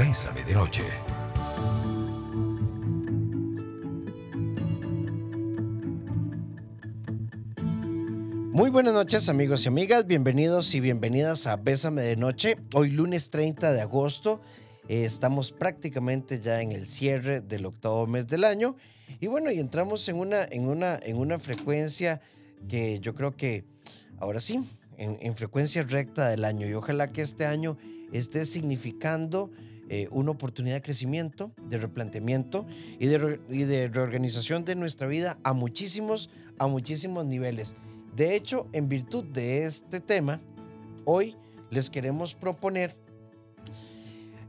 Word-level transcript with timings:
Bésame 0.00 0.42
de 0.44 0.54
Noche. 0.54 0.82
Muy 8.50 8.70
buenas 8.70 8.94
noches 8.94 9.28
amigos 9.28 9.66
y 9.66 9.68
amigas, 9.68 10.06
bienvenidos 10.06 10.74
y 10.74 10.80
bienvenidas 10.80 11.46
a 11.46 11.56
Bésame 11.56 12.00
de 12.00 12.16
Noche. 12.16 12.56
Hoy 12.72 12.92
lunes 12.92 13.28
30 13.28 13.72
de 13.72 13.82
agosto, 13.82 14.40
eh, 14.88 15.04
estamos 15.04 15.52
prácticamente 15.52 16.40
ya 16.40 16.62
en 16.62 16.72
el 16.72 16.86
cierre 16.86 17.42
del 17.42 17.66
octavo 17.66 18.06
mes 18.06 18.26
del 18.26 18.44
año 18.44 18.76
y 19.20 19.26
bueno, 19.26 19.50
y 19.50 19.58
entramos 19.60 20.08
en 20.08 20.16
una, 20.16 20.44
en 20.44 20.66
una, 20.66 20.98
en 21.02 21.18
una 21.18 21.38
frecuencia 21.38 22.22
que 22.70 23.00
yo 23.00 23.12
creo 23.12 23.36
que 23.36 23.66
ahora 24.18 24.40
sí, 24.40 24.64
en, 24.96 25.36
frecuencia 25.36 25.82
recta 25.82 26.30
del 26.30 26.46
año 26.46 26.66
y 26.66 26.72
ojalá 26.72 27.12
que 27.12 27.20
este 27.20 27.44
año 27.44 27.76
esté 28.12 28.46
significando 28.46 29.50
eh, 29.92 30.06
una 30.12 30.30
oportunidad 30.30 30.76
de 30.76 30.82
crecimiento, 30.82 31.50
de 31.68 31.76
replanteamiento 31.76 32.64
y 33.00 33.06
de, 33.06 33.88
reorganización 33.88 34.64
de 34.64 34.76
nuestra 34.76 35.08
vida 35.08 35.40
a 35.42 35.52
muchísimos, 35.52 36.30
a 36.60 36.68
muchísimos 36.68 37.26
niveles. 37.26 37.74
De 38.14 38.36
hecho, 38.36 38.68
en 38.72 38.88
virtud 38.88 39.24
de 39.24 39.66
este 39.66 39.98
tema, 39.98 40.40
hoy 41.04 41.36
les 41.70 41.90
queremos 41.90 42.36
proponer, 42.36 42.96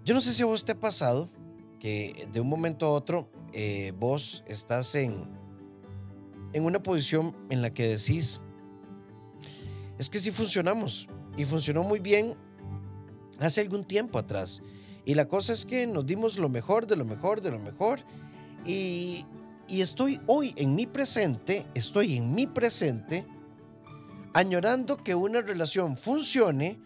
yo 0.05 0.13
no 0.13 0.21
sé 0.21 0.31
si 0.31 0.43
a 0.43 0.45
vos 0.45 0.63
te 0.63 0.73
ha 0.73 0.79
pasado 0.79 1.27
que 1.79 2.27
de 2.31 2.39
un 2.39 2.47
momento 2.47 2.85
a 2.85 2.91
otro 2.91 3.27
eh, 3.51 3.93
vos 3.97 4.43
estás 4.45 4.93
en, 4.93 5.23
en 6.53 6.65
una 6.65 6.83
posición 6.83 7.35
en 7.49 7.63
la 7.63 7.73
que 7.73 7.87
decís, 7.87 8.39
es 9.97 10.07
que 10.07 10.19
sí 10.19 10.29
funcionamos 10.29 11.07
y 11.35 11.45
funcionó 11.45 11.81
muy 11.81 11.99
bien 11.99 12.35
hace 13.39 13.59
algún 13.59 13.83
tiempo 13.83 14.19
atrás. 14.19 14.61
Y 15.11 15.13
la 15.13 15.27
cosa 15.27 15.51
es 15.51 15.65
que 15.65 15.85
nos 15.87 16.05
dimos 16.05 16.37
lo 16.37 16.47
mejor, 16.47 16.87
de 16.87 16.95
lo 16.95 17.03
mejor, 17.03 17.41
de 17.41 17.51
lo 17.51 17.59
mejor. 17.59 17.99
Y, 18.65 19.25
y 19.67 19.81
estoy 19.81 20.21
hoy 20.25 20.53
en 20.55 20.73
mi 20.73 20.87
presente, 20.87 21.65
estoy 21.73 22.15
en 22.15 22.33
mi 22.33 22.47
presente 22.47 23.25
añorando 24.33 25.03
que 25.03 25.13
una 25.13 25.41
relación 25.41 25.97
funcione 25.97 26.79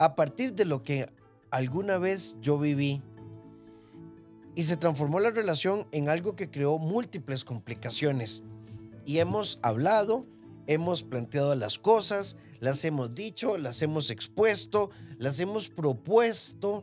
a 0.00 0.16
partir 0.16 0.52
de 0.54 0.64
lo 0.64 0.82
que 0.82 1.06
alguna 1.52 1.98
vez 1.98 2.36
yo 2.40 2.58
viví. 2.58 3.02
Y 4.56 4.64
se 4.64 4.76
transformó 4.76 5.20
la 5.20 5.30
relación 5.30 5.86
en 5.92 6.08
algo 6.08 6.34
que 6.34 6.50
creó 6.50 6.76
múltiples 6.76 7.44
complicaciones. 7.44 8.42
Y 9.06 9.18
hemos 9.18 9.60
hablado, 9.62 10.26
hemos 10.66 11.04
planteado 11.04 11.54
las 11.54 11.78
cosas, 11.78 12.36
las 12.58 12.84
hemos 12.84 13.14
dicho, 13.14 13.58
las 13.58 13.80
hemos 13.80 14.10
expuesto, 14.10 14.90
las 15.18 15.38
hemos 15.38 15.68
propuesto, 15.68 16.82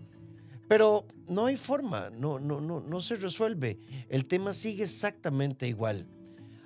pero 0.67 1.05
no 1.27 1.45
hay 1.45 1.55
forma, 1.55 2.09
no, 2.09 2.39
no, 2.39 2.59
no, 2.59 2.81
no 2.81 3.01
se 3.01 3.15
resuelve. 3.15 3.79
El 4.09 4.25
tema 4.25 4.53
sigue 4.53 4.83
exactamente 4.83 5.67
igual. 5.67 6.07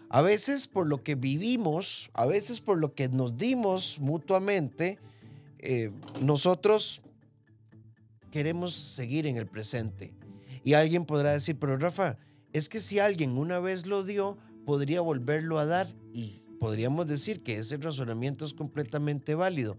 A 0.09 0.21
veces 0.21 0.67
por 0.67 0.87
lo 0.87 1.03
que 1.03 1.15
vivimos, 1.15 2.09
a 2.13 2.25
veces 2.25 2.59
por 2.59 2.77
lo 2.77 2.93
que 2.93 3.07
nos 3.07 3.37
dimos 3.37 3.97
mutuamente, 3.99 4.99
eh, 5.59 5.91
nosotros 6.21 7.01
queremos 8.31 8.73
seguir 8.73 9.27
en 9.27 9.37
el 9.37 9.47
presente. 9.47 10.13
Y 10.63 10.73
alguien 10.73 11.05
podrá 11.05 11.31
decir, 11.31 11.57
pero 11.59 11.77
Rafa, 11.77 12.17
es 12.53 12.67
que 12.67 12.79
si 12.79 12.99
alguien 12.99 13.37
una 13.37 13.59
vez 13.59 13.85
lo 13.85 14.03
dio, 14.03 14.37
podría 14.65 15.01
volverlo 15.01 15.59
a 15.59 15.65
dar 15.65 15.87
y 16.13 16.43
podríamos 16.59 17.07
decir 17.07 17.41
que 17.41 17.57
ese 17.57 17.77
razonamiento 17.77 18.45
es 18.45 18.53
completamente 18.53 19.35
válido. 19.35 19.77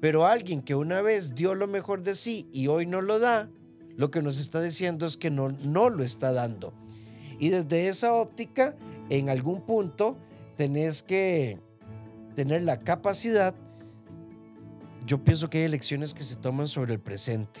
Pero 0.00 0.26
alguien 0.26 0.62
que 0.62 0.74
una 0.74 1.02
vez 1.02 1.34
dio 1.34 1.54
lo 1.54 1.66
mejor 1.66 2.02
de 2.02 2.14
sí 2.14 2.48
y 2.52 2.68
hoy 2.68 2.86
no 2.86 3.02
lo 3.02 3.18
da, 3.18 3.50
lo 3.96 4.10
que 4.10 4.22
nos 4.22 4.38
está 4.38 4.62
diciendo 4.62 5.06
es 5.06 5.16
que 5.16 5.30
no, 5.30 5.50
no 5.50 5.90
lo 5.90 6.02
está 6.02 6.32
dando. 6.32 6.72
Y 7.38 7.50
desde 7.50 7.88
esa 7.88 8.14
óptica 8.14 8.76
en 9.10 9.28
algún 9.28 9.60
punto 9.60 10.16
tenés 10.56 11.02
que 11.02 11.58
tener 12.34 12.62
la 12.62 12.80
capacidad, 12.80 13.54
yo 15.06 15.22
pienso 15.22 15.50
que 15.50 15.58
hay 15.58 15.64
elecciones 15.64 16.14
que 16.14 16.22
se 16.22 16.36
toman 16.36 16.68
sobre 16.68 16.94
el 16.94 17.00
presente. 17.00 17.60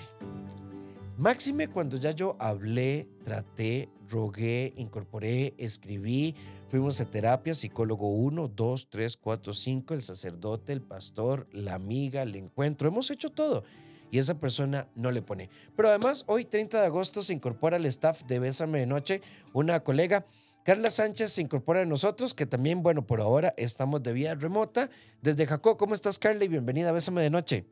Máxime 1.16 1.68
cuando 1.68 1.98
ya 1.98 2.12
yo 2.12 2.36
hablé, 2.38 3.08
traté, 3.24 3.90
rogué, 4.08 4.72
incorporé, 4.76 5.54
escribí, 5.58 6.34
fuimos 6.70 7.00
a 7.00 7.10
terapia, 7.10 7.52
psicólogo 7.52 8.08
1, 8.08 8.48
2, 8.48 8.90
3, 8.90 9.16
4, 9.16 9.52
5, 9.52 9.94
el 9.94 10.02
sacerdote, 10.02 10.72
el 10.72 10.80
pastor, 10.80 11.48
la 11.52 11.74
amiga, 11.74 12.22
el 12.22 12.36
encuentro, 12.36 12.86
hemos 12.86 13.10
hecho 13.10 13.30
todo. 13.30 13.64
Y 14.12 14.18
esa 14.18 14.38
persona 14.38 14.88
no 14.94 15.10
le 15.10 15.20
pone. 15.20 15.50
Pero 15.76 15.88
además, 15.88 16.24
hoy 16.26 16.44
30 16.44 16.80
de 16.80 16.86
agosto 16.86 17.22
se 17.22 17.32
incorpora 17.32 17.76
al 17.76 17.86
staff 17.86 18.22
de 18.24 18.38
Bésame 18.38 18.78
de 18.78 18.86
Noche 18.86 19.20
una 19.52 19.80
colega 19.80 20.24
Carla 20.62 20.90
Sánchez 20.90 21.32
se 21.32 21.40
incorpora 21.40 21.80
a 21.80 21.86
nosotros, 21.86 22.34
que 22.34 22.44
también, 22.44 22.82
bueno, 22.82 23.06
por 23.06 23.20
ahora 23.20 23.54
estamos 23.56 24.02
de 24.02 24.12
vía 24.12 24.34
remota. 24.34 24.90
Desde 25.22 25.46
Jacob, 25.46 25.78
¿cómo 25.78 25.94
estás, 25.94 26.18
Carla? 26.18 26.44
Y 26.44 26.48
bienvenida 26.48 26.90
a 26.90 26.92
Bésame 26.92 27.22
de 27.22 27.30
Noche. 27.30 27.66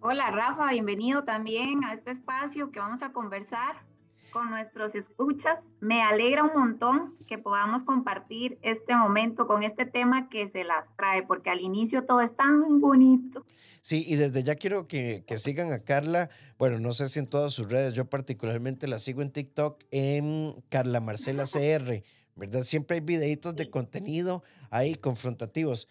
Hola, 0.00 0.32
Rafa, 0.32 0.68
bienvenido 0.72 1.22
también 1.22 1.84
a 1.84 1.94
este 1.94 2.10
espacio 2.10 2.72
que 2.72 2.80
vamos 2.80 3.02
a 3.02 3.12
conversar 3.12 3.91
con 4.32 4.50
nuestros 4.50 4.94
escuchas. 4.94 5.60
Me 5.80 6.02
alegra 6.02 6.42
un 6.42 6.58
montón 6.58 7.14
que 7.28 7.38
podamos 7.38 7.84
compartir 7.84 8.58
este 8.62 8.96
momento 8.96 9.46
con 9.46 9.62
este 9.62 9.86
tema 9.86 10.28
que 10.28 10.48
se 10.48 10.64
las 10.64 10.84
trae, 10.96 11.22
porque 11.22 11.50
al 11.50 11.60
inicio 11.60 12.04
todo 12.04 12.20
es 12.20 12.34
tan 12.34 12.80
bonito. 12.80 13.44
Sí, 13.82 14.04
y 14.06 14.16
desde 14.16 14.42
ya 14.42 14.54
quiero 14.54 14.86
que, 14.88 15.24
sigan 15.36 15.72
a 15.72 15.80
Carla. 15.80 16.30
Bueno, 16.58 16.78
no 16.78 16.92
sé 16.92 17.08
si 17.08 17.18
en 17.18 17.26
todas 17.26 17.52
sus 17.52 17.68
redes, 17.68 17.94
yo 17.94 18.06
particularmente 18.06 18.86
la 18.86 18.98
sigo 18.98 19.22
en 19.22 19.30
TikTok 19.30 19.82
en 19.90 20.54
Carla 20.68 21.00
Marcela 21.00 21.44
CR, 21.52 22.02
¿verdad? 22.36 22.62
Siempre 22.62 22.96
hay 22.96 23.00
videitos 23.00 23.54
de 23.54 23.70
contenido 23.70 24.42
ahí 24.70 24.94
confrontativos. 24.94 25.88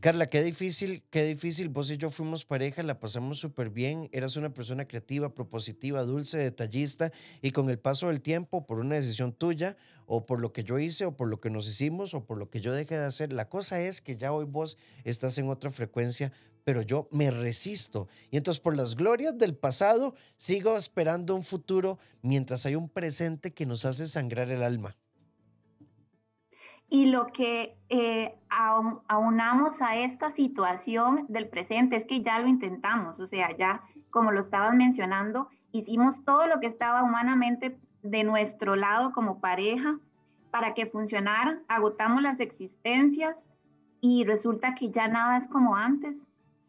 Carla, 0.00 0.28
qué 0.28 0.42
difícil, 0.42 1.02
qué 1.10 1.24
difícil. 1.24 1.68
Vos 1.68 1.90
y 1.90 1.96
yo 1.96 2.10
fuimos 2.10 2.44
pareja, 2.44 2.82
la 2.82 2.98
pasamos 2.98 3.38
súper 3.38 3.70
bien. 3.70 4.08
Eras 4.12 4.36
una 4.36 4.52
persona 4.52 4.86
creativa, 4.86 5.34
propositiva, 5.34 6.02
dulce, 6.02 6.38
detallista. 6.38 7.12
Y 7.42 7.52
con 7.52 7.70
el 7.70 7.78
paso 7.78 8.08
del 8.08 8.20
tiempo, 8.20 8.66
por 8.66 8.78
una 8.78 8.96
decisión 8.96 9.32
tuya, 9.32 9.76
o 10.06 10.26
por 10.26 10.40
lo 10.40 10.52
que 10.52 10.64
yo 10.64 10.78
hice, 10.78 11.06
o 11.06 11.16
por 11.16 11.28
lo 11.28 11.40
que 11.40 11.50
nos 11.50 11.66
hicimos, 11.66 12.14
o 12.14 12.24
por 12.24 12.38
lo 12.38 12.50
que 12.50 12.60
yo 12.60 12.72
dejé 12.72 12.96
de 12.96 13.04
hacer, 13.04 13.32
la 13.32 13.48
cosa 13.48 13.80
es 13.80 14.00
que 14.00 14.16
ya 14.16 14.32
hoy 14.32 14.44
vos 14.44 14.76
estás 15.04 15.38
en 15.38 15.48
otra 15.48 15.70
frecuencia, 15.70 16.32
pero 16.64 16.82
yo 16.82 17.08
me 17.10 17.30
resisto. 17.30 18.08
Y 18.30 18.36
entonces, 18.36 18.60
por 18.60 18.76
las 18.76 18.96
glorias 18.96 19.38
del 19.38 19.54
pasado, 19.54 20.14
sigo 20.36 20.76
esperando 20.76 21.34
un 21.34 21.44
futuro 21.44 21.98
mientras 22.22 22.66
hay 22.66 22.74
un 22.74 22.88
presente 22.88 23.52
que 23.52 23.66
nos 23.66 23.84
hace 23.84 24.06
sangrar 24.06 24.50
el 24.50 24.62
alma. 24.62 24.96
Y 26.94 27.06
lo 27.06 27.26
que 27.26 27.76
eh, 27.88 28.36
aunamos 29.08 29.82
a 29.82 29.96
esta 29.96 30.30
situación 30.30 31.26
del 31.28 31.48
presente 31.48 31.96
es 31.96 32.04
que 32.04 32.22
ya 32.22 32.38
lo 32.38 32.46
intentamos, 32.46 33.18
o 33.18 33.26
sea, 33.26 33.50
ya 33.56 33.82
como 34.10 34.30
lo 34.30 34.42
estabas 34.42 34.76
mencionando, 34.76 35.48
hicimos 35.72 36.24
todo 36.24 36.46
lo 36.46 36.60
que 36.60 36.68
estaba 36.68 37.02
humanamente 37.02 37.76
de 38.04 38.22
nuestro 38.22 38.76
lado 38.76 39.10
como 39.10 39.40
pareja 39.40 39.98
para 40.52 40.72
que 40.74 40.86
funcionara, 40.86 41.58
agotamos 41.66 42.22
las 42.22 42.38
existencias 42.38 43.36
y 44.00 44.22
resulta 44.22 44.76
que 44.76 44.92
ya 44.92 45.08
nada 45.08 45.36
es 45.36 45.48
como 45.48 45.74
antes. 45.74 46.14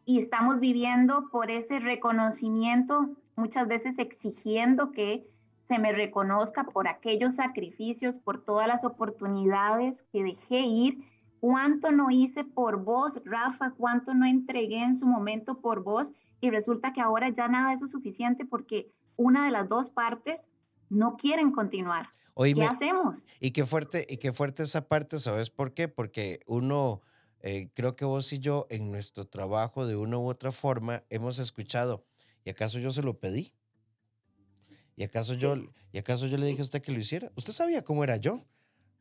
Y 0.06 0.18
estamos 0.18 0.58
viviendo 0.58 1.28
por 1.30 1.52
ese 1.52 1.78
reconocimiento, 1.78 3.10
muchas 3.36 3.68
veces 3.68 3.96
exigiendo 4.00 4.90
que 4.90 5.24
se 5.68 5.78
me 5.78 5.92
reconozca 5.92 6.64
por 6.64 6.88
aquellos 6.88 7.36
sacrificios, 7.36 8.18
por 8.18 8.44
todas 8.44 8.68
las 8.68 8.84
oportunidades 8.84 10.02
que 10.12 10.22
dejé 10.22 10.60
ir, 10.60 10.98
cuánto 11.40 11.92
no 11.92 12.10
hice 12.10 12.44
por 12.44 12.82
vos, 12.82 13.20
Rafa, 13.24 13.72
cuánto 13.76 14.14
no 14.14 14.26
entregué 14.26 14.82
en 14.82 14.96
su 14.96 15.06
momento 15.06 15.60
por 15.60 15.82
vos 15.82 16.12
y 16.40 16.50
resulta 16.50 16.92
que 16.92 17.00
ahora 17.00 17.30
ya 17.30 17.48
nada 17.48 17.72
es 17.72 17.80
suficiente 17.90 18.44
porque 18.44 18.92
una 19.16 19.44
de 19.44 19.50
las 19.50 19.68
dos 19.68 19.90
partes 19.90 20.48
no 20.88 21.16
quieren 21.16 21.50
continuar. 21.50 22.10
¿Qué 22.36 22.64
hacemos? 22.64 23.26
Y 23.40 23.52
qué 23.52 23.64
fuerte, 23.64 24.06
y 24.08 24.18
qué 24.18 24.32
fuerte 24.32 24.62
esa 24.62 24.88
parte, 24.88 25.18
¿sabes 25.18 25.48
por 25.48 25.72
qué? 25.72 25.88
Porque 25.88 26.40
uno, 26.46 27.00
eh, 27.40 27.70
creo 27.74 27.96
que 27.96 28.04
vos 28.04 28.30
y 28.32 28.38
yo 28.38 28.66
en 28.68 28.92
nuestro 28.92 29.26
trabajo 29.26 29.86
de 29.86 29.96
una 29.96 30.18
u 30.18 30.28
otra 30.28 30.52
forma 30.52 31.02
hemos 31.08 31.38
escuchado, 31.38 32.04
¿y 32.44 32.50
acaso 32.50 32.78
yo 32.78 32.90
se 32.92 33.02
lo 33.02 33.18
pedí? 33.18 33.54
¿Y 34.96 35.04
acaso, 35.04 35.34
yo, 35.34 35.56
¿Y 35.92 35.98
acaso 35.98 36.26
yo 36.26 36.38
le 36.38 36.46
dije 36.46 36.60
a 36.60 36.64
usted 36.64 36.80
que 36.80 36.90
lo 36.90 36.98
hiciera? 36.98 37.30
Usted 37.36 37.52
sabía 37.52 37.84
cómo 37.84 38.02
era 38.02 38.16
yo, 38.16 38.46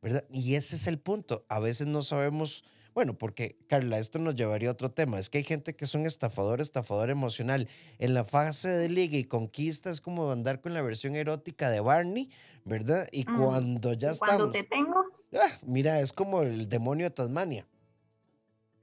¿verdad? 0.02 0.26
Y 0.30 0.56
ese 0.56 0.76
es 0.76 0.88
el 0.88 1.00
punto. 1.00 1.46
A 1.48 1.60
veces 1.60 1.88
no 1.88 2.02
sabemos, 2.02 2.66
bueno, 2.94 3.18
porque, 3.18 3.58
Carla, 3.70 3.98
esto 3.98 4.20
nos 4.20 4.36
llevaría 4.36 4.68
a 4.68 4.74
otro 4.74 4.92
tema. 4.92 5.18
Es 5.18 5.30
que 5.30 5.38
hay 5.38 5.46
gente 5.46 5.74
que 5.74 5.86
es 5.86 5.96
un 5.96 6.06
estafador, 6.06 6.60
estafador 6.60 7.10
emocional. 7.10 7.70
En 7.98 8.14
la 8.14 8.26
fase 8.26 8.68
de 8.68 8.90
liga 8.90 9.18
y 9.18 9.24
conquista 9.24 9.90
es 9.90 10.02
como 10.02 10.30
andar 10.32 10.60
con 10.60 10.74
la 10.74 10.82
versión 10.82 11.16
erótica 11.16 11.70
de 11.72 11.80
Barney, 11.80 12.30
¿verdad? 12.66 13.08
Y 13.14 13.24
mm, 13.24 13.38
cuando 13.38 13.94
ya 13.94 14.12
está... 14.12 14.26
Cuando 14.26 14.52
te 14.52 14.64
tengo. 14.64 15.02
Ah, 15.34 15.58
mira, 15.66 16.02
es 16.02 16.12
como 16.12 16.42
el 16.42 16.68
demonio 16.68 17.06
de 17.06 17.12
Tasmania. 17.12 17.66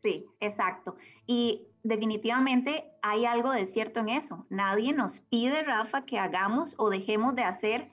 Sí, 0.03 0.27
exacto. 0.41 0.97
Y 1.27 1.69
definitivamente 1.83 2.85
hay 3.03 3.25
algo 3.25 3.51
de 3.51 3.67
cierto 3.67 4.01
en 4.01 4.09
eso. 4.09 4.47
Nadie 4.51 4.93
nos 4.93 5.21
pide, 5.21 5.63
Rafa, 5.63 6.05
que 6.05 6.19
hagamos 6.19 6.75
o 6.79 6.91
dejemos 6.91 7.35
de 7.35 7.43
hacer 7.43 7.91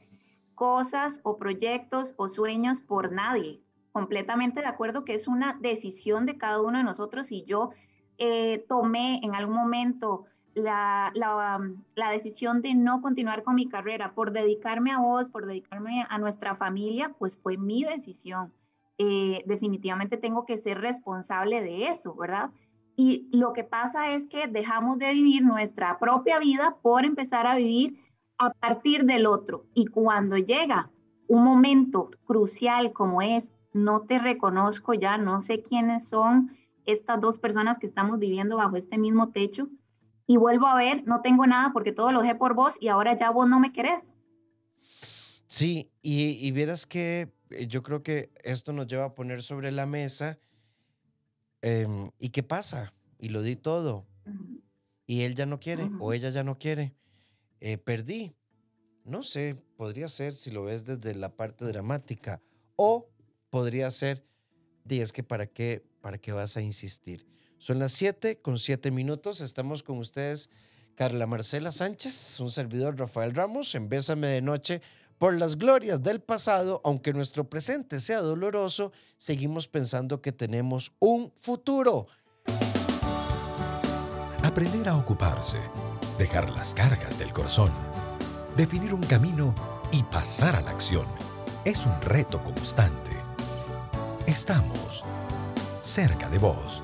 cosas 0.55 1.19
o 1.23 1.37
proyectos 1.37 2.13
o 2.17 2.29
sueños 2.29 2.81
por 2.81 3.11
nadie. 3.11 3.61
Completamente 3.91 4.61
de 4.61 4.67
acuerdo 4.67 5.05
que 5.05 5.15
es 5.15 5.27
una 5.27 5.57
decisión 5.59 6.25
de 6.25 6.37
cada 6.37 6.61
uno 6.61 6.77
de 6.77 6.83
nosotros 6.83 7.31
y 7.31 7.43
yo 7.43 7.71
eh, 8.17 8.65
tomé 8.67 9.21
en 9.23 9.33
algún 9.35 9.55
momento 9.55 10.25
la, 10.53 11.11
la, 11.15 12.11
decisión 12.11 12.61
de 12.61 12.75
no 12.75 13.01
continuar 13.01 13.43
con 13.43 13.55
mi 13.55 13.69
carrera 13.69 14.13
por 14.13 14.31
dedicarme 14.31 14.91
a 14.91 14.99
vos, 14.99 15.29
por 15.29 15.45
dedicarme 15.45 16.05
a 16.09 16.17
nuestra 16.17 16.55
familia, 16.55 17.15
pues 17.17 17.37
fue 17.37 17.57
mi 17.57 17.83
decisión. 17.83 18.51
Eh, 18.97 19.43
definitivamente 19.45 20.17
tengo 20.17 20.45
que 20.45 20.57
ser 20.57 20.81
responsable 20.81 21.61
de 21.61 21.87
eso, 21.87 22.13
¿verdad? 22.15 22.49
Y 23.01 23.29
lo 23.31 23.53
que 23.53 23.63
pasa 23.63 24.11
es 24.13 24.27
que 24.27 24.47
dejamos 24.47 24.99
de 24.99 25.13
vivir 25.13 25.41
nuestra 25.41 25.97
propia 25.99 26.37
vida 26.37 26.75
por 26.81 27.05
empezar 27.05 27.47
a 27.47 27.55
vivir 27.55 27.97
a 28.37 28.49
partir 28.51 29.05
del 29.05 29.25
otro. 29.25 29.65
Y 29.73 29.85
cuando 29.85 30.35
llega 30.35 30.91
un 31.29 31.45
momento 31.45 32.11
crucial 32.25 32.91
como 32.91 33.21
es, 33.21 33.47
no 33.71 34.01
te 34.01 34.19
reconozco 34.19 34.93
ya, 34.93 35.17
no 35.17 35.39
sé 35.39 35.61
quiénes 35.61 36.09
son 36.09 36.57
estas 36.85 37.21
dos 37.21 37.39
personas 37.39 37.79
que 37.79 37.87
estamos 37.87 38.19
viviendo 38.19 38.57
bajo 38.57 38.75
este 38.75 38.97
mismo 38.97 39.29
techo, 39.29 39.69
y 40.27 40.35
vuelvo 40.35 40.67
a 40.67 40.75
ver, 40.75 41.05
no 41.05 41.21
tengo 41.21 41.47
nada 41.47 41.71
porque 41.71 41.93
todo 41.93 42.11
lo 42.11 42.21
dejé 42.21 42.35
por 42.35 42.53
vos 42.53 42.75
y 42.81 42.89
ahora 42.89 43.15
ya 43.15 43.29
vos 43.29 43.47
no 43.47 43.61
me 43.61 43.71
querés. 43.71 44.13
Sí, 45.47 45.89
y, 46.01 46.31
y 46.45 46.51
vieras 46.51 46.85
que 46.85 47.31
eh, 47.51 47.65
yo 47.65 47.81
creo 47.81 48.03
que 48.03 48.29
esto 48.43 48.73
nos 48.73 48.87
lleva 48.87 49.05
a 49.05 49.15
poner 49.15 49.41
sobre 49.41 49.71
la 49.71 49.85
mesa, 49.85 50.37
em, 51.61 52.11
¿y 52.19 52.29
qué 52.29 52.43
pasa? 52.43 52.93
Y 53.19 53.29
lo 53.29 53.41
di 53.41 53.55
todo, 53.55 54.07
y 55.05 55.21
él 55.21 55.35
ya 55.35 55.45
no 55.45 55.59
quiere 55.59 55.89
o 55.99 56.13
ella 56.13 56.29
ya 56.29 56.43
no 56.43 56.59
quiere. 56.59 56.93
Eh, 57.59 57.77
perdí. 57.77 58.35
No 59.03 59.23
sé, 59.23 59.55
podría 59.75 60.07
ser 60.07 60.35
si 60.35 60.51
lo 60.51 60.63
ves 60.63 60.85
desde 60.85 61.15
la 61.15 61.35
parte 61.35 61.65
dramática 61.65 62.41
o 62.75 63.09
podría 63.49 63.89
ser, 63.89 64.23
di, 64.85 65.01
es 65.01 65.11
que 65.11 65.23
para 65.23 65.47
qué, 65.47 65.83
para 66.01 66.19
qué 66.19 66.31
vas 66.31 66.57
a 66.57 66.61
insistir. 66.61 67.25
Son 67.57 67.79
las 67.79 67.91
7 67.93 68.39
con 68.39 68.59
7 68.59 68.91
minutos, 68.91 69.41
estamos 69.41 69.81
con 69.81 69.97
ustedes 69.97 70.49
Carla 70.93 71.25
Marcela 71.27 71.71
Sánchez, 71.71 72.39
un 72.39 72.51
servidor 72.51 72.97
Rafael 72.99 73.33
Ramos, 73.33 73.73
en 73.73 73.89
Bésame 73.89 74.27
de 74.27 74.41
Noche. 74.41 74.81
Por 75.19 75.37
las 75.37 75.57
glorias 75.57 76.01
del 76.01 76.21
pasado, 76.21 76.79
aunque 76.85 77.13
nuestro 77.13 77.49
presente 77.49 77.99
sea 77.99 78.21
doloroso, 78.21 78.93
seguimos 79.17 79.67
pensando 79.67 80.21
que 80.21 80.31
tenemos 80.31 80.93
un 80.99 81.33
futuro. 81.35 82.07
Aprender 84.41 84.87
a 84.87 84.95
ocuparse 84.95 85.59
dejar 86.17 86.49
las 86.49 86.73
cargas 86.73 87.19
del 87.19 87.31
corazón, 87.33 87.71
definir 88.55 88.93
un 88.93 89.03
camino 89.03 89.53
y 89.91 90.03
pasar 90.03 90.55
a 90.55 90.61
la 90.61 90.71
acción 90.71 91.05
es 91.63 91.85
un 91.85 92.01
reto 92.01 92.41
constante. 92.41 93.11
Estamos 94.25 95.03
cerca 95.81 96.29
de 96.29 96.37
vos. 96.37 96.81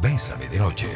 Bésame 0.00 0.48
de 0.48 0.58
noche. 0.58 0.88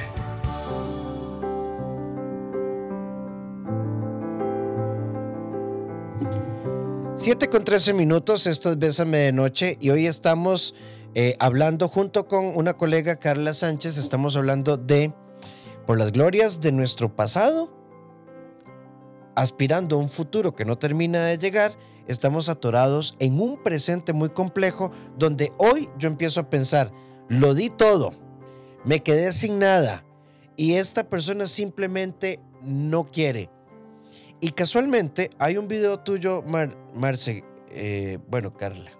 7 7.27 7.49
con 7.49 7.65
13 7.65 7.93
minutos, 7.93 8.47
esto 8.47 8.71
es 8.71 8.79
Bésame 8.79 9.19
de 9.19 9.33
Noche 9.33 9.77
y 9.81 9.91
hoy 9.91 10.07
estamos 10.07 10.77
eh, 11.17 11.35
hablando 11.41 11.89
junto 11.89 12.29
con 12.29 12.57
una 12.57 12.75
colega, 12.75 13.17
Carla 13.17 13.53
Sánchez, 13.53 13.99
estamos 13.99 14.37
hablando 14.37 14.77
de 14.77 15.13
por 15.89 15.99
las 15.99 16.13
glorias 16.13 16.61
de 16.61 16.71
nuestro 16.71 17.17
pasado, 17.17 17.77
aspirando 19.35 19.97
a 19.97 19.99
un 19.99 20.09
futuro 20.09 20.55
que 20.55 20.65
no 20.65 20.79
termina 20.79 21.25
de 21.25 21.37
llegar, 21.37 21.77
estamos 22.07 22.49
atorados 22.49 23.17
en 23.19 23.41
un 23.41 23.61
presente 23.61 24.13
muy 24.13 24.29
complejo 24.29 24.93
donde 25.19 25.53
hoy 25.59 25.89
yo 25.99 26.07
empiezo 26.07 26.39
a 26.39 26.49
pensar, 26.49 26.93
lo 27.29 27.55
di 27.55 27.71
todo, 27.71 28.15
me 28.85 29.03
quedé 29.03 29.33
sin 29.33 29.59
nada 29.59 30.05
y 30.55 30.75
esta 30.75 31.03
persona 31.03 31.49
simplemente 31.49 32.39
no 32.63 33.11
quiere. 33.11 33.51
Y 34.41 34.51
casualmente 34.51 35.31
hay 35.39 35.57
un 35.57 35.67
video 35.67 35.99
tuyo, 36.01 36.43
Marce, 36.95 37.45
eh, 37.71 38.19
bueno, 38.29 38.55
Carla. 38.55 38.91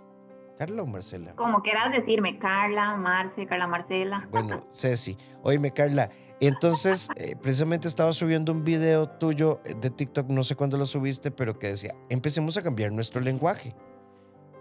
¿Carla 0.59 0.83
o 0.83 0.87
Marcela? 0.87 1.35
Como 1.35 1.61
quieras 1.61 1.93
decirme, 1.93 2.39
Carla, 2.39 2.97
Marce, 2.97 3.47
Carla 3.47 3.67
Marcela. 3.67 4.27
Bueno, 4.31 4.67
Ceci. 4.73 5.17
Oíme, 5.43 5.71
Carla, 5.71 6.11
entonces, 6.41 7.09
eh, 7.17 7.37
precisamente 7.37 7.89
estaba 7.89 8.13
subiendo 8.13 8.53
un 8.53 8.65
video 8.65 9.09
tuyo 9.09 9.61
de 9.65 9.91
TikTok, 9.91 10.29
no 10.29 10.43
sé 10.43 10.55
cuándo 10.57 10.79
lo 10.79 10.87
subiste, 10.87 11.31
pero 11.31 11.59
que 11.59 11.69
decía, 11.69 11.95
empecemos 12.09 12.57
a 12.57 12.63
cambiar 12.63 12.93
nuestro 12.93 13.21
lenguaje. 13.21 13.75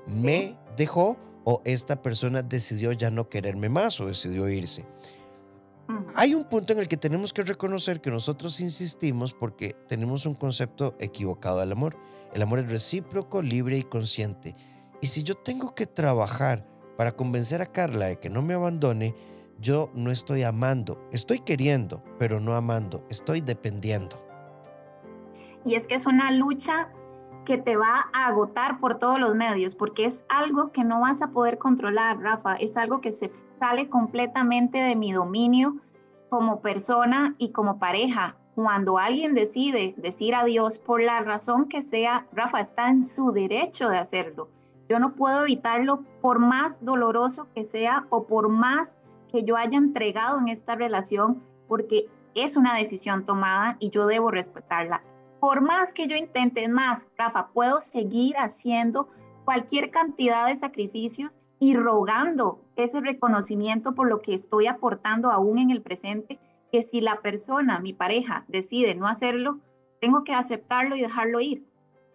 ¿Me 0.05 0.57
dejó 0.75 1.17
o 1.45 1.61
esta 1.65 2.01
persona 2.01 2.41
decidió 2.41 2.91
ya 2.91 3.09
no 3.09 3.29
quererme 3.29 3.69
más 3.69 3.99
o 4.01 4.07
decidió 4.07 4.49
irse? 4.49 4.85
Hay 6.15 6.33
un 6.33 6.45
punto 6.45 6.73
en 6.73 6.79
el 6.79 6.87
que 6.87 6.97
tenemos 6.97 7.33
que 7.33 7.43
reconocer 7.43 8.01
que 8.01 8.09
nosotros 8.09 8.59
insistimos 8.59 9.33
porque 9.33 9.75
tenemos 9.87 10.25
un 10.25 10.33
concepto 10.33 10.95
equivocado 10.99 11.59
del 11.59 11.71
amor. 11.71 11.97
El 12.33 12.41
amor 12.41 12.59
es 12.59 12.69
recíproco, 12.69 13.41
libre 13.41 13.77
y 13.77 13.83
consciente. 13.83 14.55
Y 15.01 15.07
si 15.07 15.23
yo 15.23 15.35
tengo 15.35 15.75
que 15.75 15.85
trabajar 15.85 16.65
para 16.97 17.11
convencer 17.11 17.61
a 17.61 17.67
Carla 17.67 18.07
de 18.07 18.19
que 18.19 18.29
no 18.29 18.41
me 18.41 18.53
abandone, 18.53 19.15
yo 19.59 19.91
no 19.93 20.11
estoy 20.11 20.43
amando, 20.43 20.99
estoy 21.11 21.39
queriendo, 21.39 22.03
pero 22.17 22.39
no 22.39 22.55
amando, 22.55 23.05
estoy 23.09 23.41
dependiendo. 23.41 24.21
Y 25.63 25.75
es 25.75 25.87
que 25.87 25.95
es 25.95 26.05
una 26.05 26.31
lucha 26.31 26.89
que 27.45 27.57
te 27.57 27.77
va 27.77 28.07
a 28.13 28.27
agotar 28.27 28.79
por 28.79 28.97
todos 28.97 29.19
los 29.19 29.35
medios, 29.35 29.75
porque 29.75 30.05
es 30.05 30.25
algo 30.29 30.71
que 30.71 30.83
no 30.83 30.99
vas 30.99 31.21
a 31.21 31.27
poder 31.29 31.57
controlar, 31.57 32.19
Rafa, 32.19 32.55
es 32.55 32.75
algo 32.75 33.01
que 33.01 33.11
se 33.11 33.31
sale 33.59 33.89
completamente 33.89 34.77
de 34.79 34.95
mi 34.95 35.11
dominio 35.11 35.77
como 36.29 36.61
persona 36.61 37.35
y 37.37 37.49
como 37.49 37.79
pareja. 37.79 38.35
Cuando 38.55 38.97
alguien 38.97 39.33
decide 39.33 39.93
decir 39.97 40.33
adiós 40.33 40.79
por 40.79 41.01
la 41.01 41.19
razón 41.21 41.67
que 41.67 41.83
sea, 41.83 42.25
Rafa 42.31 42.61
está 42.61 42.89
en 42.89 43.03
su 43.03 43.31
derecho 43.31 43.89
de 43.89 43.97
hacerlo. 43.97 44.49
Yo 44.87 44.99
no 44.99 45.13
puedo 45.13 45.41
evitarlo 45.43 46.03
por 46.21 46.39
más 46.39 46.83
doloroso 46.83 47.47
que 47.53 47.65
sea 47.65 48.05
o 48.09 48.27
por 48.27 48.49
más 48.49 48.95
que 49.31 49.43
yo 49.43 49.57
haya 49.57 49.77
entregado 49.77 50.39
en 50.39 50.47
esta 50.47 50.75
relación 50.75 51.41
porque 51.67 52.07
es 52.35 52.55
una 52.55 52.75
decisión 52.75 53.25
tomada 53.25 53.77
y 53.79 53.89
yo 53.89 54.05
debo 54.05 54.31
respetarla. 54.31 55.01
Por 55.39 55.61
más 55.61 55.91
que 55.91 56.07
yo 56.07 56.15
intente 56.15 56.67
más, 56.67 57.07
Rafa, 57.17 57.47
puedo 57.47 57.81
seguir 57.81 58.35
haciendo 58.37 59.09
cualquier 59.43 59.91
cantidad 59.91 60.47
de 60.47 60.55
sacrificios 60.55 61.39
y 61.59 61.75
rogando 61.75 62.61
ese 62.75 63.01
reconocimiento 63.01 63.95
por 63.95 64.09
lo 64.09 64.21
que 64.21 64.33
estoy 64.33 64.67
aportando 64.67 65.31
aún 65.31 65.57
en 65.57 65.71
el 65.71 65.81
presente, 65.81 66.39
que 66.71 66.83
si 66.83 67.01
la 67.01 67.21
persona, 67.21 67.79
mi 67.79 67.93
pareja, 67.93 68.45
decide 68.47 68.95
no 68.95 69.07
hacerlo, 69.07 69.59
tengo 70.01 70.23
que 70.23 70.33
aceptarlo 70.33 70.95
y 70.95 71.01
dejarlo 71.01 71.39
ir. 71.39 71.63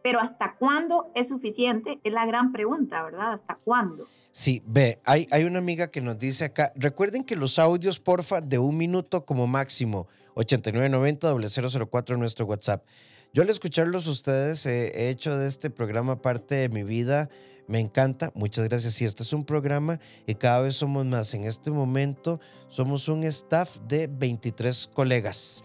Pero 0.02 0.20
¿hasta 0.20 0.54
cuándo 0.54 1.10
es 1.14 1.28
suficiente? 1.28 2.00
Es 2.04 2.12
la 2.12 2.26
gran 2.26 2.52
pregunta, 2.52 3.02
¿verdad? 3.02 3.34
¿Hasta 3.34 3.56
cuándo? 3.56 4.06
Sí, 4.32 4.62
ve, 4.66 5.00
hay, 5.04 5.26
hay 5.30 5.44
una 5.44 5.58
amiga 5.58 5.90
que 5.90 6.00
nos 6.00 6.18
dice 6.18 6.44
acá, 6.46 6.72
recuerden 6.76 7.24
que 7.24 7.36
los 7.36 7.58
audios, 7.58 7.98
porfa, 7.98 8.40
de 8.40 8.58
un 8.58 8.76
minuto 8.76 9.24
como 9.24 9.46
máximo, 9.46 10.06
8990-004 10.36 12.14
en 12.14 12.20
nuestro 12.20 12.46
WhatsApp. 12.46 12.84
Yo 13.32 13.42
al 13.42 13.48
escucharlos 13.50 14.06
ustedes 14.06 14.66
he 14.66 15.08
hecho 15.08 15.36
de 15.36 15.48
este 15.48 15.70
programa 15.70 16.20
parte 16.20 16.56
de 16.56 16.68
mi 16.68 16.82
vida, 16.82 17.28
me 17.70 17.78
encanta, 17.78 18.32
muchas 18.34 18.68
gracias. 18.68 19.00
Y 19.00 19.04
este 19.04 19.22
es 19.22 19.32
un 19.32 19.44
programa 19.44 20.00
y 20.26 20.34
cada 20.34 20.60
vez 20.60 20.74
somos 20.74 21.06
más. 21.06 21.32
En 21.34 21.44
este 21.44 21.70
momento 21.70 22.40
somos 22.68 23.06
un 23.06 23.22
staff 23.22 23.78
de 23.86 24.08
23 24.08 24.90
colegas. 24.92 25.64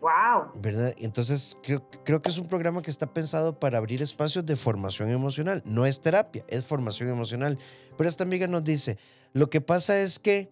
Wow. 0.00 0.52
¿Verdad? 0.54 0.94
Entonces, 0.96 1.58
creo, 1.62 1.86
creo 2.04 2.22
que 2.22 2.30
es 2.30 2.38
un 2.38 2.46
programa 2.46 2.80
que 2.80 2.90
está 2.90 3.12
pensado 3.12 3.60
para 3.60 3.76
abrir 3.76 4.00
espacios 4.00 4.46
de 4.46 4.56
formación 4.56 5.10
emocional. 5.10 5.62
No 5.66 5.84
es 5.84 6.00
terapia, 6.00 6.42
es 6.48 6.64
formación 6.64 7.10
emocional. 7.10 7.58
Pero 7.98 8.08
esta 8.08 8.24
amiga 8.24 8.46
nos 8.46 8.64
dice, 8.64 8.96
lo 9.34 9.50
que 9.50 9.60
pasa 9.60 10.00
es 10.00 10.18
que 10.18 10.50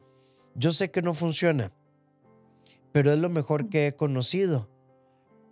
yo 0.55 0.73
sé 0.73 0.91
que 0.91 1.01
no 1.01 1.15
funciona, 1.15 1.73
pero 2.93 3.11
es 3.11 3.19
lo 3.19 3.31
mejor 3.31 3.71
que 3.71 3.87
he 3.87 3.97
conocido. 3.97 4.69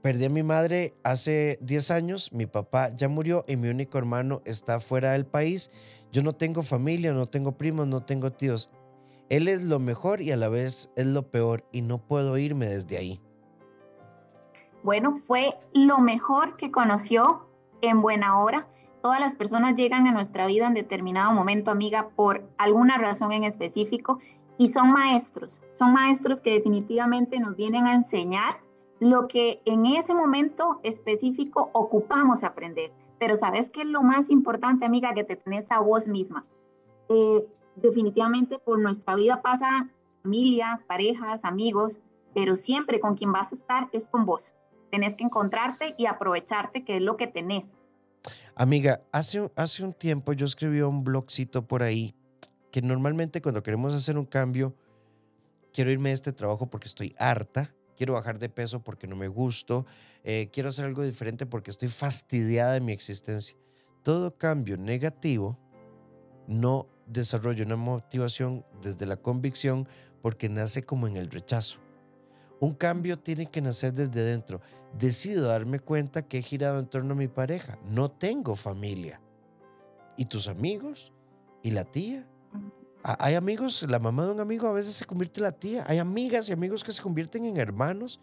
Perdí 0.03 0.25
a 0.25 0.31
mi 0.31 0.43
madre 0.43 0.95
hace 1.05 1.59
10 1.61 1.91
años, 1.91 2.33
mi 2.33 2.47
papá 2.47 2.89
ya 2.97 3.07
murió 3.09 3.45
y 3.47 3.57
mi 3.57 3.69
único 3.69 3.99
hermano 3.99 4.41
está 4.47 4.81
fuera 4.81 5.13
del 5.13 5.27
país. 5.27 5.71
Yo 6.11 6.23
no 6.23 6.33
tengo 6.33 6.63
familia, 6.63 7.13
no 7.13 7.27
tengo 7.27 7.53
primos, 7.53 7.87
no 7.87 8.03
tengo 8.03 8.33
tíos. 8.33 8.71
Él 9.29 9.47
es 9.47 9.63
lo 9.63 9.79
mejor 9.79 10.23
y 10.23 10.33
a 10.33 10.37
la 10.37 10.49
vez 10.49 10.91
es 10.97 11.05
lo 11.05 11.31
peor 11.31 11.65
y 11.71 11.83
no 11.83 11.99
puedo 11.99 12.39
irme 12.39 12.67
desde 12.67 12.97
ahí. 12.97 13.21
Bueno, 14.83 15.17
fue 15.27 15.55
lo 15.75 15.99
mejor 15.99 16.57
que 16.57 16.71
conoció 16.71 17.47
en 17.83 18.01
buena 18.01 18.41
hora. 18.41 18.69
Todas 19.03 19.21
las 19.21 19.37
personas 19.37 19.77
llegan 19.77 20.07
a 20.07 20.13
nuestra 20.13 20.47
vida 20.47 20.67
en 20.67 20.73
determinado 20.73 21.33
momento, 21.33 21.71
amiga, 21.71 22.09
por 22.17 22.43
alguna 22.57 22.97
razón 22.97 23.33
en 23.33 23.45
específico. 23.45 24.19
y 24.57 24.69
son 24.69 24.93
maestros, 24.93 25.63
son 25.73 25.95
maestros 25.95 26.43
que 26.43 26.53
definitivamente 26.53 27.41
nos 27.41 27.57
vienen 27.57 27.87
a 27.87 27.95
enseñar 27.95 28.59
lo 29.01 29.29
que 29.29 29.63
en 29.65 29.87
ese 29.87 30.15
momento 30.15 30.79
específico 30.83 31.71
ocupamos 31.73 32.45
aprender. 32.45 32.93
Pero 33.19 33.37
sabes 33.37 33.71
que 33.71 33.83
es 33.83 33.87
lo 33.87 34.03
más 34.03 34.31
importante, 34.31 34.85
amiga, 34.85 35.15
que 35.15 35.25
te 35.25 35.37
tenés 35.37 35.71
a 35.73 35.81
vos 35.81 36.07
misma. 36.07 36.47
Eh, 37.09 37.45
definitivamente 37.77 38.59
por 38.59 38.79
nuestra 38.79 39.15
vida 39.17 39.43
pasa 39.43 39.91
familia, 40.23 40.85
parejas, 40.87 41.45
amigos, 41.45 42.01
pero 42.35 42.57
siempre 42.57 43.01
con 43.01 43.17
quien 43.17 43.33
vas 43.33 43.53
a 43.53 43.57
estar 43.57 43.89
es 43.93 44.07
con 44.07 44.27
vos. 44.27 44.55
Tenés 44.91 45.17
que 45.17 45.25
encontrarte 45.25 45.95
y 45.97 46.07
aprovecharte, 46.07 46.85
que 46.85 46.97
es 46.97 47.03
lo 47.03 47.17
que 47.17 47.27
tenés. 47.27 47.75
Amiga, 48.55 49.01
hace, 49.13 49.51
hace 49.57 49.83
un 49.83 49.95
tiempo 49.95 50.33
yo 50.35 50.45
escribí 50.45 50.83
un 50.83 51.05
blogcito 51.05 51.67
por 51.67 51.83
ahí 51.83 52.15
que 52.71 52.83
normalmente 52.83 53.43
cuando 53.43 53.63
queremos 53.63 53.95
hacer 53.95 54.19
un 54.19 54.27
cambio, 54.27 54.75
quiero 55.73 55.91
irme 55.91 56.11
de 56.11 56.15
este 56.15 56.33
trabajo 56.33 56.69
porque 56.69 56.87
estoy 56.87 57.15
harta, 57.19 57.75
quiero 58.01 58.15
bajar 58.15 58.39
de 58.39 58.49
peso 58.49 58.83
porque 58.83 59.07
no 59.07 59.15
me 59.15 59.29
gusto, 59.29 59.85
eh, 60.25 60.49
quiero 60.51 60.71
hacer 60.71 60.87
algo 60.87 61.03
diferente 61.03 61.45
porque 61.45 61.71
estoy 61.71 61.91
fastidiada 61.91 62.73
de 62.73 62.81
mi 62.81 62.93
existencia. 62.93 63.55
Todo 64.03 64.39
cambio 64.39 64.79
negativo 64.79 65.59
no 66.47 66.87
desarrolla 67.07 67.63
una 67.63 67.77
motivación 67.77 68.65
desde 68.81 69.05
la 69.05 69.19
convicción 69.19 69.87
porque 70.23 70.49
nace 70.49 70.83
como 70.83 71.09
en 71.09 71.17
el 71.17 71.31
rechazo. 71.31 71.79
Un 72.59 72.73
cambio 72.73 73.19
tiene 73.19 73.51
que 73.51 73.61
nacer 73.61 73.93
desde 73.93 74.23
dentro. 74.23 74.63
Decido 74.99 75.49
darme 75.49 75.79
cuenta 75.79 76.23
que 76.23 76.39
he 76.39 76.43
girado 76.43 76.79
en 76.79 76.87
torno 76.87 77.13
a 77.13 77.19
mi 77.19 77.29
pareja. 77.29 77.79
No 77.85 78.11
tengo 78.11 78.57
familia. 78.57 79.21
¿Y 80.17 80.25
tus 80.25 80.49
amigos? 80.49 81.13
¿Y 81.63 81.73
la 81.73 81.85
tía? 81.85 82.27
Hay 83.03 83.35
amigos, 83.35 83.83
la 83.89 83.99
mamá 83.99 84.27
de 84.27 84.33
un 84.33 84.41
amigo 84.41 84.69
a 84.69 84.73
veces 84.73 84.95
se 84.95 85.07
convierte 85.07 85.41
en 85.41 85.45
la 85.45 85.53
tía. 85.53 85.85
Hay 85.87 85.99
amigas 85.99 86.49
y 86.49 86.53
amigos 86.53 86.85
que 86.85 86.93
se 86.93 87.03
convierten 87.03 87.45
en 87.47 87.57
hermanos. 87.57 88.21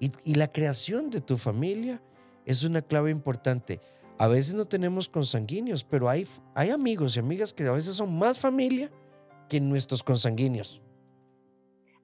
Y, 0.00 0.34
la 0.34 0.52
creación 0.52 1.10
de 1.10 1.20
tu 1.20 1.36
familia 1.36 2.00
es 2.44 2.62
una 2.62 2.82
clave 2.82 3.10
importante. 3.10 3.80
A 4.18 4.28
veces 4.28 4.54
no 4.54 4.66
tenemos 4.66 5.08
consanguíneos, 5.08 5.82
pero 5.82 6.08
hay, 6.08 6.26
hay 6.54 6.70
amigos 6.70 7.16
y 7.16 7.20
amigas 7.20 7.52
que 7.52 7.64
a 7.64 7.72
veces 7.72 7.94
son 7.94 8.16
más 8.16 8.38
familia 8.38 8.90
que 9.48 9.60
nuestros 9.60 10.02
consanguíneos. 10.02 10.80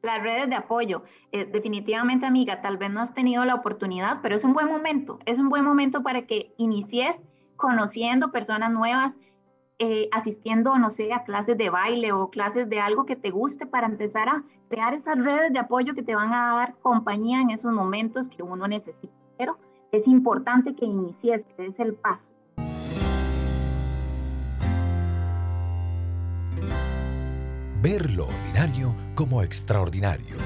Las 0.03 0.23
redes 0.23 0.49
de 0.49 0.55
apoyo, 0.55 1.05
eh, 1.33 1.45
definitivamente 1.45 2.27
amiga, 2.27 2.61
tal 2.63 2.77
vez 2.79 2.91
no 2.91 3.01
has 3.01 3.15
tenido 3.15 3.45
la 3.45 3.55
oportunidad, 3.55 4.21
pero 4.23 4.35
es 4.35 4.45
un 4.45 4.53
buen 4.53 4.67
momento, 4.67 5.19
es 5.25 5.39
un 5.39 5.49
buen 5.49 5.65
momento 5.65 6.03
para 6.03 6.27
que 6.27 6.53
inicies 6.57 7.23
conociendo 7.57 8.31
personas 8.31 8.73
nuevas, 8.73 9.19
eh, 9.81 10.09
asistiendo, 10.13 10.79
no 10.79 10.91
sé, 10.91 11.13
a 11.13 11.25
clases 11.25 11.59
de 11.59 11.69
baile 11.69 12.13
o 12.13 12.31
clases 12.31 12.69
de 12.69 12.81
algo 12.81 13.07
que 13.07 13.17
te 13.17 13.31
guste 13.31 13.67
para 13.67 13.89
empezar 13.89 14.29
a 14.29 14.45
crear 14.69 14.95
esas 14.95 15.19
redes 15.19 15.53
de 15.53 15.59
apoyo 15.59 15.95
que 15.95 16.03
te 16.03 16.15
van 16.15 16.33
a 16.33 16.55
dar 16.55 16.75
compañía 16.77 17.41
en 17.41 17.51
esos 17.51 17.73
momentos 17.73 18.29
que 18.29 18.43
uno 18.43 18.69
necesita. 18.69 19.13
Pero 19.37 19.59
es 19.91 20.07
importante 20.07 20.77
que 20.77 20.85
inicies, 20.85 21.43
que 21.45 21.63
des 21.63 21.81
el 21.81 21.95
paso. 21.95 22.31
Ver 27.83 28.13
lo 28.13 28.27
ordinario 28.27 28.95
como 29.15 29.43
extraordinario. 29.43 30.37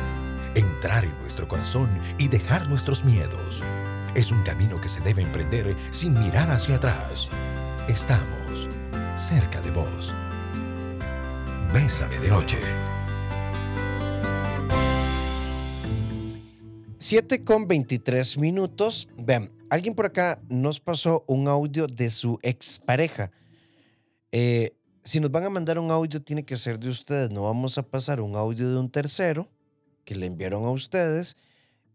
Entrar 0.55 1.05
en 1.05 1.17
nuestro 1.19 1.47
corazón 1.47 1.91
y 2.17 2.29
dejar 2.29 2.69
nuestros 2.69 3.05
miedos. 3.05 3.63
Es 4.15 4.33
un 4.33 4.43
camino 4.43 4.81
que 4.81 4.89
se 4.89 5.03
debe 5.03 5.23
emprender 5.23 5.77
sin 5.91 6.19
mirar 6.19 6.51
hacia 6.51 6.77
atrás. 6.77 7.31
Estamos 7.89 8.69
cerca 9.17 9.61
de 9.61 9.71
vos. 9.71 10.15
Bésame 11.73 12.19
de 12.19 12.29
noche. 12.29 12.59
7 16.99 17.45
con 17.45 17.67
23 17.67 18.39
minutos. 18.39 19.09
Vean, 19.17 19.51
alguien 19.71 19.95
por 19.95 20.07
acá 20.07 20.41
nos 20.49 20.81
pasó 20.81 21.25
un 21.27 21.49
audio 21.49 21.87
de 21.87 22.11
su 22.11 22.39
expareja. 22.43 23.31
Eh, 24.33 24.73
si 25.05 25.21
nos 25.21 25.31
van 25.31 25.45
a 25.45 25.51
mandar 25.51 25.79
un 25.79 25.91
audio, 25.91 26.21
tiene 26.21 26.45
que 26.45 26.57
ser 26.57 26.79
de 26.79 26.89
ustedes. 26.89 27.31
No 27.31 27.45
vamos 27.45 27.79
a 27.79 27.83
pasar 27.83 28.21
un 28.21 28.37
audio 28.37 28.71
de 28.71 28.79
un 28.79 28.91
tercero 28.91 29.49
que 30.05 30.17
le 30.17 30.27
enviaron 30.27 30.65
a 30.65 30.71
ustedes, 30.71 31.37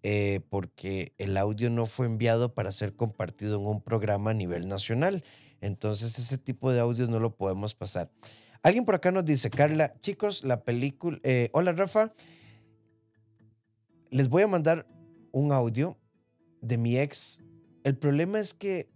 eh, 0.02 0.40
porque 0.50 1.14
el 1.18 1.38
audio 1.38 1.70
no 1.70 1.86
fue 1.86 2.06
enviado 2.06 2.54
para 2.54 2.72
ser 2.72 2.96
compartido 2.96 3.60
en 3.60 3.68
un 3.68 3.82
programa 3.82 4.32
a 4.32 4.34
nivel 4.34 4.68
nacional. 4.68 5.24
Entonces 5.64 6.20
ese 6.20 6.38
tipo 6.38 6.74
de 6.74 6.82
audio 6.82 7.08
no 7.08 7.22
lo 7.22 7.38
podemos 7.38 7.74
pasar. 7.74 8.12
Alguien 8.64 8.84
por 8.84 8.96
acá 8.96 9.12
nos 9.12 9.24
dice, 9.24 9.50
Carla, 9.50 9.98
chicos, 10.02 10.44
la 10.44 10.66
película... 10.66 11.20
Eh, 11.24 11.50
hola 11.54 11.72
Rafa, 11.72 12.14
les 14.10 14.28
voy 14.28 14.44
a 14.44 14.48
mandar 14.48 14.86
un 15.32 15.54
audio 15.54 15.98
de 16.60 16.78
mi 16.78 16.98
ex. 16.98 17.42
El 17.86 17.98
problema 17.98 18.42
es 18.42 18.54
que 18.54 18.90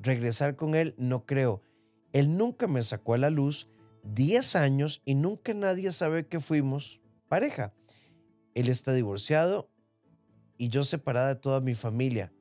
regresar 0.00 0.56
con 0.56 0.74
él 0.74 0.94
no 0.96 1.26
creo. 1.26 1.60
Él 2.14 2.34
nunca 2.38 2.66
me 2.66 2.82
sacó 2.82 3.12
a 3.12 3.18
la 3.18 3.28
luz 3.28 3.68
10 4.04 4.56
años 4.56 5.02
y 5.04 5.14
nunca 5.14 5.52
nadie 5.52 5.92
sabe 5.92 6.26
que 6.26 6.40
fuimos 6.40 6.98
pareja. 7.28 7.74
Él 8.54 8.68
está 8.68 8.94
divorciado 8.94 9.68
y 10.56 10.68
yo 10.68 10.82
separada 10.82 11.28
de 11.28 11.36
toda 11.36 11.60
mi 11.60 11.74
familia. 11.74 12.32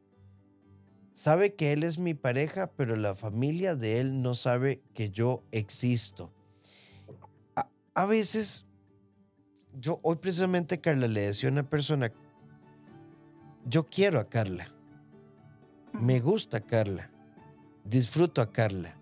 Sabe 1.14 1.56
que 1.56 1.74
él 1.74 1.84
es 1.84 1.98
mi 1.98 2.14
pareja, 2.14 2.72
pero 2.76 2.96
la 2.96 3.16
familia 3.16 3.76
de 3.76 4.00
él 4.00 4.22
no 4.22 4.34
sabe 4.34 4.82
que 4.94 5.10
yo 5.10 5.44
existo. 5.52 6.32
A, 7.94 8.06
veces, 8.06 8.66
yo 9.78 10.00
hoy 10.04 10.16
precisamente 10.16 10.80
Carla 10.80 11.08
le 11.08 11.22
decía 11.22 11.50
a 11.50 11.52
una 11.52 11.70
persona, 11.70 12.14
yo 13.66 13.88
quiero 13.88 14.20
a 14.20 14.30
Carla, 14.30 14.74
me 15.92 16.22
gusta 16.22 16.58
a 16.58 16.62
Carla, 16.62 17.12
disfruto 17.84 18.42
a 18.42 18.52
Carla, 18.52 18.98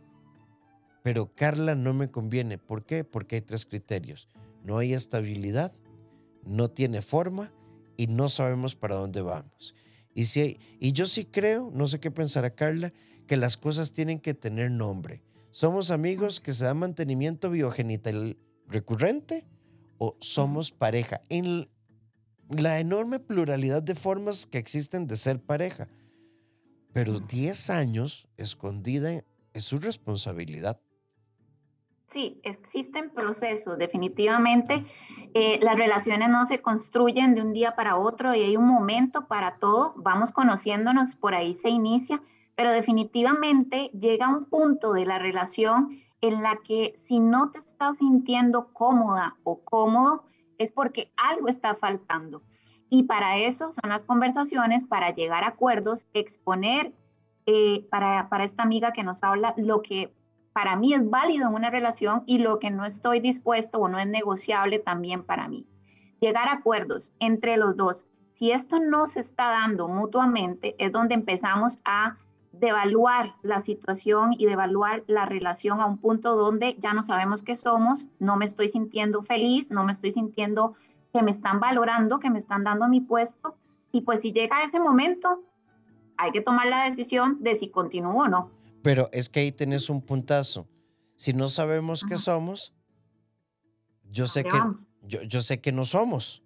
pero 1.04 1.32
Carla 1.34 1.76
no 1.76 1.94
me 1.94 2.10
conviene. 2.10 2.58
¿Por 2.58 2.86
qué? 2.86 3.04
Porque 3.04 3.36
hay 3.36 3.42
tres 3.42 3.66
criterios. 3.66 4.28
No 4.64 4.78
hay 4.78 4.94
estabilidad, 4.94 5.72
no 6.44 6.70
tiene 6.70 7.02
forma 7.02 7.52
y 7.96 8.08
no 8.08 8.30
sabemos 8.30 8.76
para 8.76 8.96
dónde 8.96 9.22
vamos. 9.22 9.76
Y, 10.14 10.26
si 10.26 10.60
y 10.80 10.92
yo 10.94 11.08
sí 11.08 11.26
creo, 11.26 11.72
no 11.74 11.88
sé 11.88 12.00
qué 12.00 12.12
pensará 12.12 12.50
Carla, 12.50 12.94
que 13.28 13.38
las 13.38 13.58
cosas 13.58 13.94
tienen 13.94 14.20
que 14.20 14.34
tener 14.34 14.72
nombre. 14.72 15.22
¿Somos 15.52 15.92
amigos 15.92 16.40
que 16.40 16.54
se 16.54 16.66
dan 16.66 16.78
mantenimiento 16.78 17.50
biogenital 17.50 18.38
recurrente 18.68 19.46
o 19.98 20.16
somos 20.20 20.72
pareja? 20.72 21.22
En 21.30 21.70
la 22.50 22.80
enorme 22.80 23.20
pluralidad 23.20 23.84
de 23.84 23.96
formas 23.96 24.46
que 24.46 24.58
existen 24.58 25.08
de 25.08 25.18
ser 25.18 25.40
pareja. 25.40 25.88
Pero 26.94 27.20
10 27.20 27.70
años 27.70 28.28
escondida 28.38 29.24
es 29.54 29.64
su 29.64 29.80
responsabilidad. 29.80 30.80
Sí, 32.12 32.40
existen 32.44 33.12
procesos, 33.12 33.78
definitivamente. 33.78 34.84
Eh, 35.36 35.60
las 35.62 35.78
relaciones 35.78 36.30
no 36.30 36.44
se 36.48 36.60
construyen 36.60 37.36
de 37.36 37.44
un 37.44 37.54
día 37.54 37.76
para 37.76 37.98
otro 37.98 38.34
y 38.34 38.42
hay 38.42 38.58
un 38.58 38.66
momento 38.66 39.28
para 39.28 39.58
todo. 39.58 39.94
Vamos 39.96 40.32
conociéndonos, 40.32 41.16
por 41.16 41.36
ahí 41.36 41.54
se 41.54 41.70
inicia, 41.70 42.24
pero 42.56 42.72
definitivamente 42.72 43.92
llega 43.94 44.28
un 44.28 44.46
punto 44.46 44.94
de 44.94 45.06
la 45.06 45.20
relación 45.20 46.00
en 46.22 46.42
la 46.42 46.58
que 46.64 46.96
si 47.06 47.20
no 47.20 47.52
te 47.52 47.60
estás 47.60 47.98
sintiendo 47.98 48.74
cómoda 48.74 49.38
o 49.44 49.60
cómodo, 49.64 50.24
es 50.58 50.72
porque 50.72 51.12
algo 51.16 51.48
está 51.48 51.76
faltando. 51.76 52.42
Y 52.90 53.04
para 53.04 53.38
eso 53.38 53.72
son 53.72 53.92
las 53.92 54.04
conversaciones, 54.04 54.84
para 54.84 55.14
llegar 55.14 55.44
a 55.44 55.50
acuerdos, 55.50 56.08
exponer 56.16 56.92
eh, 57.46 57.88
para, 57.92 58.30
para 58.30 58.46
esta 58.46 58.64
amiga 58.64 58.94
que 58.94 59.04
nos 59.04 59.22
habla 59.22 59.54
lo 59.58 59.84
que 59.84 60.12
para 60.54 60.76
mí 60.76 60.94
es 60.94 61.10
válido 61.10 61.48
en 61.48 61.54
una 61.54 61.70
relación 61.70 62.24
y 62.26 62.40
lo 62.40 62.60
que 62.60 62.72
no 62.72 62.86
estoy 62.86 63.20
dispuesto 63.20 63.80
o 63.80 63.88
no 63.88 64.00
es 64.00 64.08
negociable 64.08 64.80
también 64.80 65.24
para 65.24 65.48
mí. 65.48 65.66
Llegar 66.20 66.48
a 66.50 66.54
acuerdos 66.54 67.12
entre 67.20 67.58
los 67.58 67.78
dos. 67.78 68.06
Si 68.34 68.52
esto 68.52 68.80
no 68.80 69.08
se 69.08 69.20
está 69.20 69.50
dando 69.50 69.88
mutuamente, 69.88 70.76
es 70.78 70.92
donde 70.92 71.14
empezamos 71.14 71.78
a 71.86 72.18
devaluar 72.52 73.36
la 73.42 73.60
situación 73.60 74.34
y 74.38 74.46
devaluar 74.46 75.04
la 75.08 75.26
relación 75.26 75.82
a 75.82 75.86
un 75.86 75.98
punto 75.98 76.36
donde 76.36 76.76
ya 76.80 76.94
no 76.94 77.04
sabemos 77.04 77.44
qué 77.44 77.56
somos, 77.56 78.06
no 78.20 78.38
me 78.38 78.46
estoy 78.46 78.70
sintiendo 78.70 79.24
feliz, 79.24 79.70
no 79.70 79.84
me 79.84 79.92
estoy 79.92 80.12
sintiendo 80.12 80.74
que 81.14 81.24
me 81.24 81.32
están 81.32 81.60
valorando, 81.60 82.20
que 82.20 82.30
me 82.30 82.40
están 82.40 82.64
dando 82.64 82.88
mi 82.88 83.02
puesto. 83.02 83.56
Y 83.92 84.02
pues 84.02 84.22
si 84.22 84.32
llega 84.32 84.64
ese 84.64 84.80
momento, 84.80 85.42
hay 86.18 86.32
que 86.32 86.42
tomar 86.42 86.68
la 86.68 86.84
decisión 86.84 87.38
de 87.42 87.56
si 87.56 87.70
continúo 87.70 88.24
o 88.24 88.28
no. 88.28 88.52
Pero 88.82 89.10
es 89.12 89.30
que 89.30 89.42
ahí 89.42 89.52
tenés 89.52 89.90
un 89.90 90.02
puntazo. 90.02 90.68
Si 91.16 91.34
no 91.34 91.50
sabemos 91.50 92.04
qué 92.08 92.18
somos, 92.18 92.74
yo 94.10 94.26
sé 94.26 94.44
que, 94.44 94.60
yo, 95.04 95.22
yo, 95.24 95.42
sé 95.42 95.60
que 95.60 95.72
no 95.72 95.86
somos. 95.86 96.42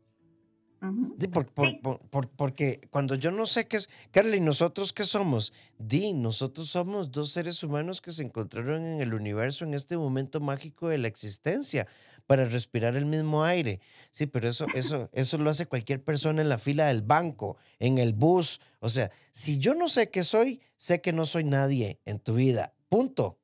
porque 2.35 2.81
cuando 2.89 3.15
yo 3.15 3.31
no 3.31 3.45
sé 3.45 3.67
qué 3.67 3.77
es, 3.77 3.89
Carly, 4.11 4.39
¿nosotros 4.39 4.91
qué 4.91 5.05
somos? 5.05 5.53
Di, 5.77 6.13
nosotros 6.13 6.69
somos 6.69 7.11
dos 7.11 7.31
seres 7.31 7.63
humanos 7.63 8.01
que 8.01 8.11
se 8.11 8.23
encontraron 8.23 8.83
en 8.83 8.99
el 8.99 9.13
universo 9.13 9.63
en 9.63 9.73
este 9.73 9.95
momento 9.95 10.39
mágico 10.39 10.89
de 10.89 10.97
la 10.97 11.07
existencia. 11.07 11.87
Para 12.27 12.45
respirar 12.45 12.95
el 12.95 13.05
mismo 13.05 13.43
aire. 13.43 13.79
Sí, 14.11 14.27
pero 14.27 14.47
eso, 14.47 14.65
eso, 14.73 15.09
eso 15.13 15.37
lo 15.37 15.49
hace 15.49 15.65
cualquier 15.65 16.03
persona 16.03 16.41
en 16.41 16.49
la 16.49 16.57
fila 16.57 16.85
del 16.85 17.01
banco, 17.01 17.57
en 17.79 17.97
el 17.97 18.13
bus. 18.13 18.61
O 18.79 18.89
sea, 18.89 19.11
si 19.31 19.59
yo 19.59 19.75
no 19.75 19.89
sé 19.89 20.09
qué 20.09 20.23
soy, 20.23 20.61
sé 20.77 21.01
que 21.01 21.13
no 21.13 21.25
soy 21.25 21.43
nadie 21.43 21.99
en 22.05 22.19
tu 22.19 22.35
vida. 22.35 22.73
Punto. 22.89 23.37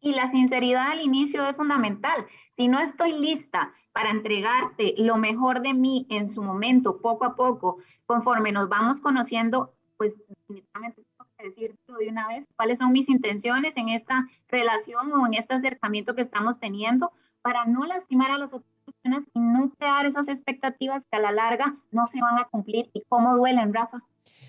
Y 0.00 0.12
la 0.12 0.30
sinceridad 0.30 0.90
al 0.90 1.00
inicio 1.00 1.46
es 1.48 1.56
fundamental. 1.56 2.26
Si 2.56 2.68
no 2.68 2.78
estoy 2.80 3.18
lista 3.18 3.72
para 3.92 4.10
entregarte 4.10 4.94
lo 4.98 5.16
mejor 5.16 5.62
de 5.62 5.72
mí 5.72 6.06
en 6.10 6.28
su 6.28 6.42
momento, 6.42 7.00
poco 7.00 7.24
a 7.24 7.36
poco, 7.36 7.78
conforme 8.06 8.52
nos 8.52 8.68
vamos 8.68 9.00
conociendo, 9.00 9.74
pues 9.96 10.12
definitivamente 10.28 11.02
tengo 11.02 11.30
que 11.38 11.48
decirlo 11.48 11.96
de 11.98 12.08
una 12.08 12.28
vez, 12.28 12.46
cuáles 12.56 12.78
son 12.78 12.92
mis 12.92 13.08
intenciones 13.08 13.74
en 13.76 13.88
esta 13.88 14.26
relación 14.48 15.12
o 15.12 15.26
en 15.26 15.34
este 15.34 15.54
acercamiento 15.54 16.14
que 16.14 16.22
estamos 16.22 16.58
teniendo 16.58 17.12
para 17.44 17.66
no 17.66 17.84
lastimar 17.84 18.30
a 18.30 18.38
las 18.38 18.54
otras 18.54 18.72
personas 18.86 19.22
y 19.34 19.38
no 19.38 19.70
crear 19.78 20.06
esas 20.06 20.28
expectativas 20.28 21.04
que 21.04 21.18
a 21.18 21.20
la 21.20 21.30
larga 21.30 21.74
no 21.90 22.06
se 22.06 22.18
van 22.18 22.38
a 22.38 22.44
cumplir. 22.44 22.90
¿Y 22.94 23.02
cómo 23.06 23.36
duelen, 23.36 23.74
Rafa? 23.74 24.02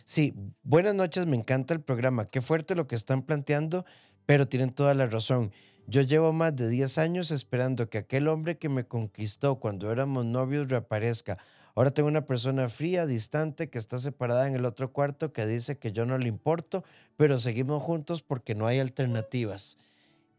Sí, 0.06 0.34
buenas 0.64 0.96
noches, 0.96 1.25
me 1.25 1.36
encanta 1.36 1.74
el 1.74 1.82
programa. 1.82 2.30
Qué 2.30 2.40
fuerte 2.40 2.74
lo 2.74 2.88
que 2.88 2.96
están 2.96 3.24
planteando, 3.24 3.84
pero 4.25 4.48
tienen 4.48 4.72
toda 4.72 4.94
la 4.94 5.08
razón. 5.08 5.52
Yo 5.88 6.04
llevo 6.04 6.32
más 6.32 6.56
de 6.56 6.70
10 6.70 6.98
años 6.98 7.32
esperando 7.32 7.90
que 7.90 7.98
aquel 7.98 8.30
hombre 8.30 8.58
que 8.58 8.70
me 8.70 8.86
conquistó 8.86 9.60
cuando 9.60 9.92
éramos 9.92 10.24
novios 10.24 10.70
reaparezca. 10.70 11.38
Ahora 11.75 11.92
tengo 11.92 12.08
una 12.08 12.25
persona 12.25 12.70
fría, 12.70 13.06
distante, 13.06 13.70
que 13.70 13.78
está 13.78 13.98
separada 13.98 14.48
en 14.48 14.56
el 14.56 14.64
otro 14.64 14.94
cuarto, 14.94 15.34
que 15.34 15.46
dice 15.46 15.78
que 15.78 15.92
yo 15.92 16.06
no 16.06 16.18
le 16.18 16.30
importo, 16.30 16.86
pero 17.18 17.40
seguimos 17.40 17.84
juntos 17.84 18.24
porque 18.24 18.56
no 18.56 18.68
hay 18.68 18.80
alternativas. 18.80 19.78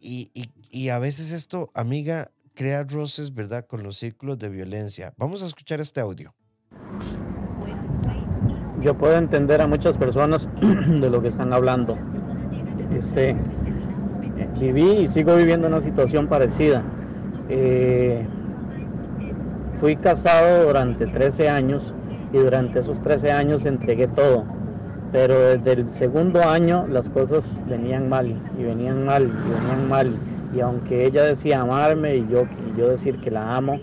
Y, 0.00 0.30
y 0.70 0.88
a 0.88 0.98
veces 0.98 1.32
esto, 1.32 1.70
amiga, 1.74 2.30
crea 2.56 2.82
roces, 2.82 3.32
¿verdad?, 3.32 3.66
con 3.66 3.82
los 3.84 3.98
círculos 3.98 4.38
de 4.38 4.48
violencia. 4.48 5.12
Vamos 5.16 5.42
a 5.42 5.46
escuchar 5.46 5.78
este 5.78 6.00
audio. 6.00 6.34
Yo 8.80 8.96
puedo 8.96 9.16
entender 9.16 9.60
a 9.60 9.66
muchas 9.66 9.96
personas 9.98 10.48
de 10.60 11.10
lo 11.10 11.22
que 11.22 11.28
están 11.28 11.52
hablando. 11.52 11.96
Este, 12.92 13.36
viví 14.58 15.02
y 15.02 15.06
sigo 15.06 15.36
viviendo 15.36 15.68
una 15.68 15.80
situación 15.80 16.28
parecida. 16.28 16.82
Eh, 17.48 18.26
fui 19.80 19.96
casado 19.96 20.66
durante 20.66 21.06
13 21.06 21.48
años 21.48 21.94
y 22.32 22.38
durante 22.38 22.80
esos 22.80 23.02
13 23.02 23.32
años 23.32 23.66
entregué 23.66 24.08
todo. 24.08 24.44
Pero 25.12 25.38
desde 25.38 25.72
el 25.72 25.90
segundo 25.90 26.42
año 26.48 26.86
las 26.86 27.08
cosas 27.10 27.60
venían 27.68 28.08
mal 28.08 28.40
y 28.58 28.64
venían 28.64 29.04
mal 29.04 29.24
y 29.24 29.50
venían 29.52 29.88
mal. 29.88 30.16
Y 30.56 30.60
aunque 30.60 31.04
ella 31.04 31.24
decía 31.24 31.60
amarme 31.60 32.16
y 32.16 32.26
yo, 32.28 32.44
y 32.44 32.78
yo 32.78 32.88
decir 32.88 33.20
que 33.20 33.30
la 33.30 33.54
amo, 33.54 33.78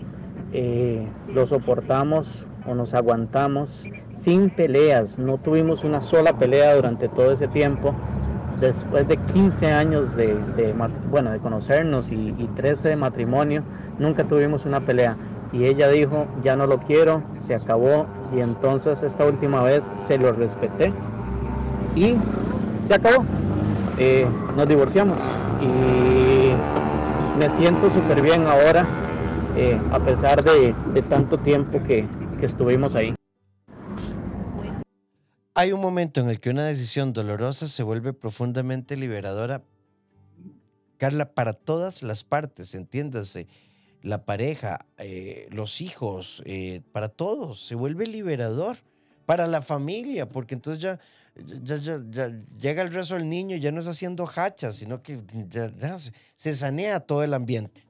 eh, 0.52 1.06
lo 1.32 1.46
soportamos 1.46 2.44
o 2.66 2.74
nos 2.74 2.94
aguantamos 2.94 3.86
sin 4.18 4.50
peleas. 4.50 5.18
No 5.18 5.38
tuvimos 5.38 5.84
una 5.84 6.00
sola 6.00 6.36
pelea 6.36 6.74
durante 6.74 7.08
todo 7.08 7.30
ese 7.30 7.46
tiempo 7.46 7.94
después 8.60 9.06
de 9.06 9.16
15 9.16 9.66
años 9.72 10.16
de, 10.16 10.36
bueno, 11.10 11.30
de 11.30 11.38
conocernos 11.38 12.10
y, 12.10 12.32
13 12.56 12.88
de 12.88 12.96
matrimonio, 12.96 13.62
nunca 13.98 14.24
tuvimos 14.24 14.64
una 14.64 14.80
pelea. 14.80 15.16
Y 15.52 15.66
ella 15.66 15.88
dijo, 15.88 16.26
ya 16.42 16.56
no 16.56 16.66
lo 16.66 16.78
quiero, 16.78 17.22
se 17.38 17.54
acabó. 17.54 18.06
Y 18.34 18.40
entonces 18.40 19.00
esta 19.04 19.24
última 19.26 19.62
vez 19.62 19.88
se 20.08 20.18
lo 20.18 20.32
respeté 20.32 20.92
y 21.94 22.16
se 22.82 22.94
acabó. 22.94 23.24
Eh, 23.98 24.26
nos 24.56 24.66
divorciamos 24.66 25.18
y 25.60 26.52
me 27.38 27.50
siento 27.56 27.90
súper 27.90 28.22
bien 28.22 28.46
ahora, 28.46 28.86
eh, 29.56 29.80
a 29.92 30.04
pesar 30.04 30.42
de, 30.42 31.02
tanto 31.08 31.38
tiempo 31.38 31.82
que 31.82 32.06
estuvimos 32.42 32.94
ahí. 32.94 33.14
Hay 35.56 35.70
un 35.70 35.80
momento 35.80 36.20
en 36.20 36.28
el 36.28 36.40
que 36.40 36.50
una 36.50 36.64
decisión 36.64 37.12
dolorosa 37.12 37.68
se 37.68 37.84
vuelve 37.84 38.12
profundamente 38.12 38.96
liberadora, 38.96 39.62
Carla, 40.96 41.32
para 41.32 41.52
todas 41.52 42.02
las 42.02 42.24
partes, 42.24 42.74
entiéndase, 42.74 43.46
la 44.02 44.24
pareja, 44.24 44.86
eh, 44.98 45.46
los 45.50 45.80
hijos, 45.80 46.42
eh, 46.44 46.82
para 46.90 47.08
todos, 47.08 47.64
se 47.66 47.76
vuelve 47.76 48.08
liberador, 48.08 48.78
para 49.26 49.46
la 49.46 49.62
familia, 49.62 50.28
porque 50.28 50.54
entonces 50.54 50.82
ya, 50.82 50.98
ya, 51.34 51.78
llega 52.58 52.82
el 52.82 52.92
rezo 52.92 53.14
del 53.14 53.28
niño, 53.28 53.56
ya 53.56 53.72
no 53.72 53.80
es 53.80 53.88
haciendo 53.88 54.28
hachas, 54.34 54.76
sino 54.76 55.02
que 55.02 55.20
se 56.36 56.54
sanea 56.54 57.00
todo 57.00 57.22
el 57.22 57.34
ambiente. 57.34 57.84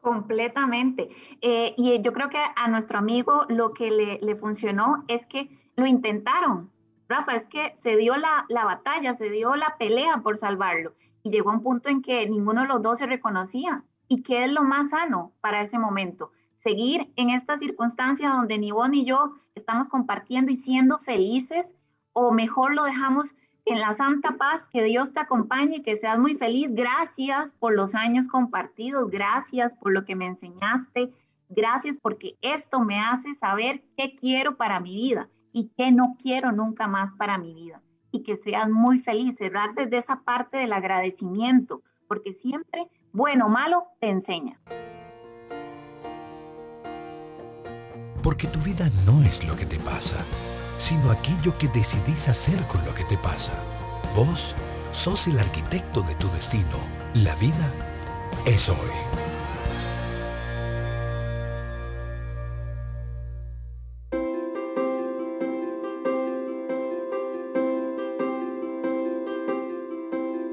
Completamente. 0.00 1.10
Eh, 1.42 1.74
y 1.76 2.00
yo 2.00 2.12
creo 2.12 2.30
que 2.30 2.38
a 2.56 2.68
nuestro 2.68 2.98
amigo 2.98 3.44
lo 3.48 3.72
que 3.72 3.90
le, 3.90 4.18
le 4.22 4.34
funcionó 4.36 5.04
es 5.08 5.26
que 5.26 5.50
lo 5.76 5.86
intentaron. 5.86 6.70
Rafa, 7.08 7.34
es 7.34 7.46
que 7.46 7.74
se 7.78 7.96
dio 7.96 8.16
la, 8.16 8.46
batalla, 8.48 9.16
se 9.16 9.30
dio 9.30 9.56
la 9.56 9.76
pelea 9.78 10.18
por 10.22 10.38
salvarlo 10.38 10.94
y 11.24 11.30
llegó 11.30 11.50
a 11.50 11.54
un 11.54 11.62
punto 11.62 11.88
en 11.88 12.02
que 12.02 12.28
ninguno 12.28 12.62
de 12.62 12.68
los 12.68 12.82
dos 12.82 12.98
se 12.98 13.06
reconocía. 13.06 13.84
¿Y 14.06 14.22
qué 14.22 14.44
es 14.44 14.52
lo 14.52 14.62
más 14.62 14.90
sano 14.90 15.32
para 15.40 15.62
ese 15.62 15.78
momento? 15.78 16.30
Seguir 16.56 17.12
en 17.16 17.30
esta 17.30 17.58
circunstancia 17.58 18.28
donde 18.30 18.58
ni 18.58 18.70
vos 18.70 18.88
ni 18.88 19.04
yo 19.04 19.34
estamos 19.54 19.88
compartiendo 19.88 20.52
y 20.52 20.56
siendo 20.56 20.98
felices 20.98 21.72
o 22.20 22.32
mejor 22.32 22.74
lo 22.74 22.84
dejamos 22.84 23.34
en 23.64 23.80
la 23.80 23.94
santa 23.94 24.36
paz, 24.36 24.68
que 24.70 24.82
Dios 24.82 25.12
te 25.12 25.20
acompañe, 25.20 25.82
que 25.82 25.96
seas 25.96 26.18
muy 26.18 26.34
feliz. 26.34 26.68
Gracias 26.70 27.54
por 27.54 27.74
los 27.74 27.94
años 27.94 28.28
compartidos, 28.28 29.10
gracias 29.10 29.74
por 29.74 29.92
lo 29.92 30.04
que 30.04 30.16
me 30.16 30.26
enseñaste, 30.26 31.12
gracias 31.48 31.96
porque 32.00 32.36
esto 32.42 32.80
me 32.80 33.00
hace 33.00 33.34
saber 33.36 33.82
qué 33.96 34.14
quiero 34.14 34.56
para 34.56 34.80
mi 34.80 34.94
vida 34.94 35.28
y 35.52 35.70
qué 35.76 35.92
no 35.92 36.16
quiero 36.20 36.52
nunca 36.52 36.88
más 36.88 37.14
para 37.14 37.38
mi 37.38 37.54
vida. 37.54 37.80
Y 38.12 38.22
que 38.22 38.36
seas 38.36 38.68
muy 38.68 38.98
feliz, 38.98 39.36
cerrar 39.36 39.74
desde 39.74 39.98
esa 39.98 40.20
parte 40.20 40.58
del 40.58 40.72
agradecimiento, 40.72 41.82
porque 42.06 42.34
siempre, 42.34 42.88
bueno 43.12 43.46
o 43.46 43.48
malo, 43.48 43.86
te 44.00 44.10
enseña. 44.10 44.60
Porque 48.22 48.46
tu 48.48 48.58
vida 48.60 48.90
no 49.06 49.22
es 49.22 49.46
lo 49.48 49.56
que 49.56 49.64
te 49.64 49.78
pasa, 49.78 50.22
sino 50.80 51.10
aquello 51.10 51.56
que 51.58 51.68
decidís 51.68 52.26
hacer 52.28 52.66
con 52.66 52.82
lo 52.86 52.94
que 52.94 53.04
te 53.04 53.18
pasa. 53.18 53.52
Vos 54.16 54.56
sos 54.92 55.28
el 55.28 55.38
arquitecto 55.38 56.00
de 56.00 56.14
tu 56.14 56.26
destino. 56.30 56.78
La 57.12 57.34
vida 57.36 57.70
es 58.46 58.66
hoy. 58.70 58.76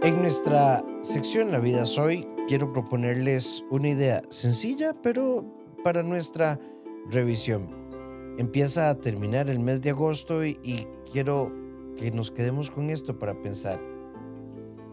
En 0.04 0.22
nuestra 0.22 0.84
sección 1.02 1.52
La 1.52 1.60
vida 1.60 1.86
soy, 1.86 2.28
quiero 2.50 2.74
proponerles 2.74 3.64
una 3.70 3.90
idea 3.90 4.22
sencilla, 4.30 4.94
pero 5.02 5.46
para 5.86 6.04
nuestra 6.04 6.60
revisión. 7.10 7.77
Empieza 8.38 8.90
a 8.90 9.00
terminar 9.00 9.50
el 9.50 9.60
mes 9.60 9.82
de 9.82 9.90
agosto 9.90 10.46
y, 10.46 10.88
quiero 11.12 11.52
que 11.98 12.12
nos 12.12 12.30
quedemos 12.30 12.70
con 12.70 12.90
esto 12.90 13.18
para 13.18 13.42
pensar. 13.42 13.82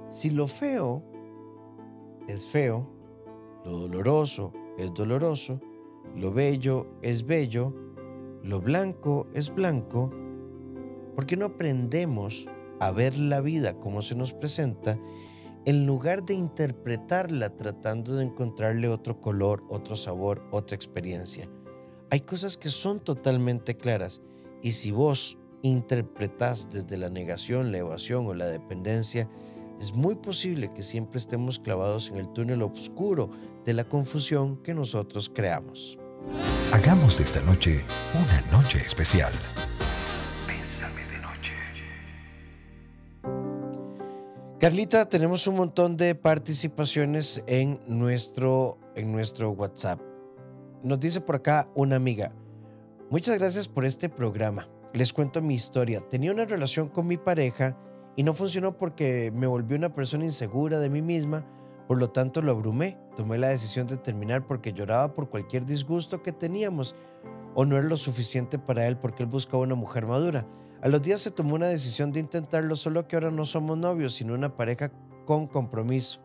Si 0.09 0.31
lo 0.31 0.47
feo 0.47 1.03
es 2.27 2.47
feo, 2.47 2.89
lo 3.65 3.81
doloroso 3.81 4.53
es 4.79 4.95
doloroso, 4.95 5.61
lo 6.17 6.33
bello 6.33 6.87
es 7.03 7.27
bello, 7.27 7.75
lo 8.43 8.61
blanco 8.61 9.27
es 9.35 9.55
blanco, 9.55 10.11
¿por 11.15 11.27
qué 11.27 11.37
no 11.37 11.47
aprendemos 11.47 12.47
a 12.81 12.93
ver 12.93 13.19
la 13.19 13.41
vida 13.41 13.75
como 13.79 14.03
se 14.03 14.15
nos 14.15 14.33
presenta, 14.33 14.99
en 15.65 15.87
lugar 15.87 16.25
de 16.25 16.35
interpretarla 16.35 17.57
tratando 17.57 18.17
de 18.17 18.25
encontrarle 18.25 18.89
otro 18.89 19.21
color, 19.21 19.65
otro 19.69 19.97
sabor, 19.97 20.47
otra 20.51 20.77
experiencia. 20.77 21.49
Hay 22.15 22.21
cosas 22.21 22.57
que 22.57 22.71
son 22.71 23.01
totalmente 23.01 23.77
claras 23.77 24.23
y 24.63 24.71
si 24.71 24.93
vos 24.93 25.37
interpretás 25.63 26.71
desde 26.71 26.97
la 26.97 27.11
negación, 27.11 27.73
la 27.73 27.79
evasión 27.79 28.25
o 28.29 28.35
la 28.35 28.47
dependencia, 28.47 29.29
es 29.81 29.93
muy 29.93 30.15
posible 30.15 30.73
que 30.73 30.85
siempre 30.85 31.19
estemos 31.19 31.59
clavados 31.59 32.11
en 32.11 32.19
el 32.19 32.33
túnel 32.33 32.63
oscuro 32.63 33.31
de 33.65 33.73
la 33.73 33.83
confusión 33.83 34.63
que 34.63 34.75
nosotros 34.75 35.29
creamos. 35.29 35.99
Hagamos 36.71 37.19
de 37.19 37.25
esta 37.25 37.41
noche 37.41 37.83
una 38.15 38.43
noche 38.53 38.79
especial. 38.79 39.33
Carlita, 44.61 45.09
tenemos 45.09 45.49
un 45.49 45.57
montón 45.57 45.97
de 45.97 46.15
participaciones 46.15 47.43
en 47.49 47.81
nuestro, 47.89 48.79
en 48.95 49.11
nuestro 49.11 49.51
WhatsApp. 49.51 50.14
Nos 50.85 51.01
dice 51.01 51.23
por 51.23 51.37
acá 51.37 51.67
una 51.75 51.97
amiga, 51.97 52.31
muchas 53.09 53.39
gracias 53.39 53.69
por 53.69 53.87
este 53.87 54.11
programa. 54.11 54.69
Les 54.93 55.15
cuento 55.15 55.41
mi 55.41 55.55
historia. 55.55 56.07
Tenía 56.11 56.31
una 56.31 56.45
relación 56.45 56.89
con 56.89 57.07
mi 57.07 57.17
pareja 57.17 57.75
y 58.17 58.23
no 58.23 58.35
funcionó 58.35 58.77
porque 58.77 59.33
me 59.35 59.47
volví 59.47 59.77
una 59.77 59.95
persona 59.95 60.27
insegura 60.27 60.79
de 60.79 60.91
mí 60.91 61.01
misma 61.01 61.47
Por 61.89 61.97
lo 61.97 62.11
tanto, 62.11 62.43
lo 62.43 62.53
abrumé. 62.53 62.99
Tomé 63.17 63.39
la 63.39 63.49
decisión 63.49 63.87
de 63.87 63.97
terminar 63.97 64.47
porque 64.47 64.75
lloraba 64.75 65.15
por 65.15 65.31
cualquier 65.31 65.65
disgusto 65.65 66.23
que 66.23 66.33
teníamos 66.33 66.95
o 67.55 67.65
no 67.65 67.79
era 67.79 67.89
lo 67.89 67.97
suficiente 67.97 68.59
para 68.59 68.87
él 68.87 68.99
porque 68.99 69.23
él 69.23 69.31
buscaba 69.31 69.63
una 69.63 69.77
mujer 69.77 70.05
madura. 70.05 70.47
A 70.83 70.89
los 70.89 71.01
días 71.01 71.23
se 71.23 71.31
tomó 71.31 71.55
una 71.55 71.69
decisión 71.69 72.13
de 72.13 72.21
intentarlo, 72.21 72.77
solo 72.77 73.09
que 73.09 73.17
ahora 73.17 73.31
no 73.31 73.47
somos 73.47 73.79
novios, 73.79 74.17
sino 74.17 74.35
una 74.35 74.55
pareja 74.55 74.93
con 75.25 75.47
compromiso. 75.47 76.21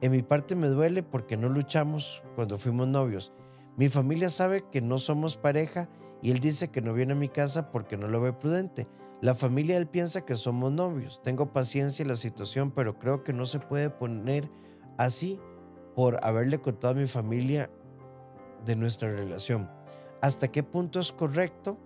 En 0.00 0.10
mi 0.10 0.22
parte 0.22 0.56
me 0.56 0.66
duele 0.66 1.04
porque 1.04 1.36
no 1.36 1.48
luchamos 1.48 2.24
cuando 2.34 2.58
fuimos 2.58 2.88
novios. 2.88 3.32
Mi 3.76 3.88
familia 3.88 4.30
sabe 4.30 4.64
que 4.70 4.80
no 4.80 4.98
somos 4.98 5.36
pareja 5.36 5.88
y 6.22 6.30
él 6.30 6.40
dice 6.40 6.68
que 6.68 6.80
no 6.80 6.94
viene 6.94 7.12
a 7.12 7.16
mi 7.16 7.28
casa 7.28 7.70
porque 7.70 7.98
no 7.98 8.08
lo 8.08 8.22
ve 8.22 8.32
prudente. 8.32 8.88
La 9.20 9.34
familia 9.34 9.76
él 9.76 9.86
piensa 9.86 10.24
que 10.24 10.34
somos 10.34 10.72
novios. 10.72 11.22
Tengo 11.22 11.52
paciencia 11.52 12.02
en 12.02 12.08
la 12.08 12.16
situación, 12.16 12.70
pero 12.70 12.98
creo 12.98 13.22
que 13.22 13.34
no 13.34 13.44
se 13.44 13.58
puede 13.58 13.90
poner 13.90 14.50
así 14.96 15.38
por 15.94 16.24
haberle 16.24 16.58
contado 16.58 16.94
a 16.94 16.96
mi 16.96 17.06
familia 17.06 17.70
de 18.64 18.76
nuestra 18.76 19.10
relación. 19.10 19.70
¿Hasta 20.22 20.48
qué 20.48 20.62
punto 20.62 20.98
es 20.98 21.12
correcto 21.12 21.78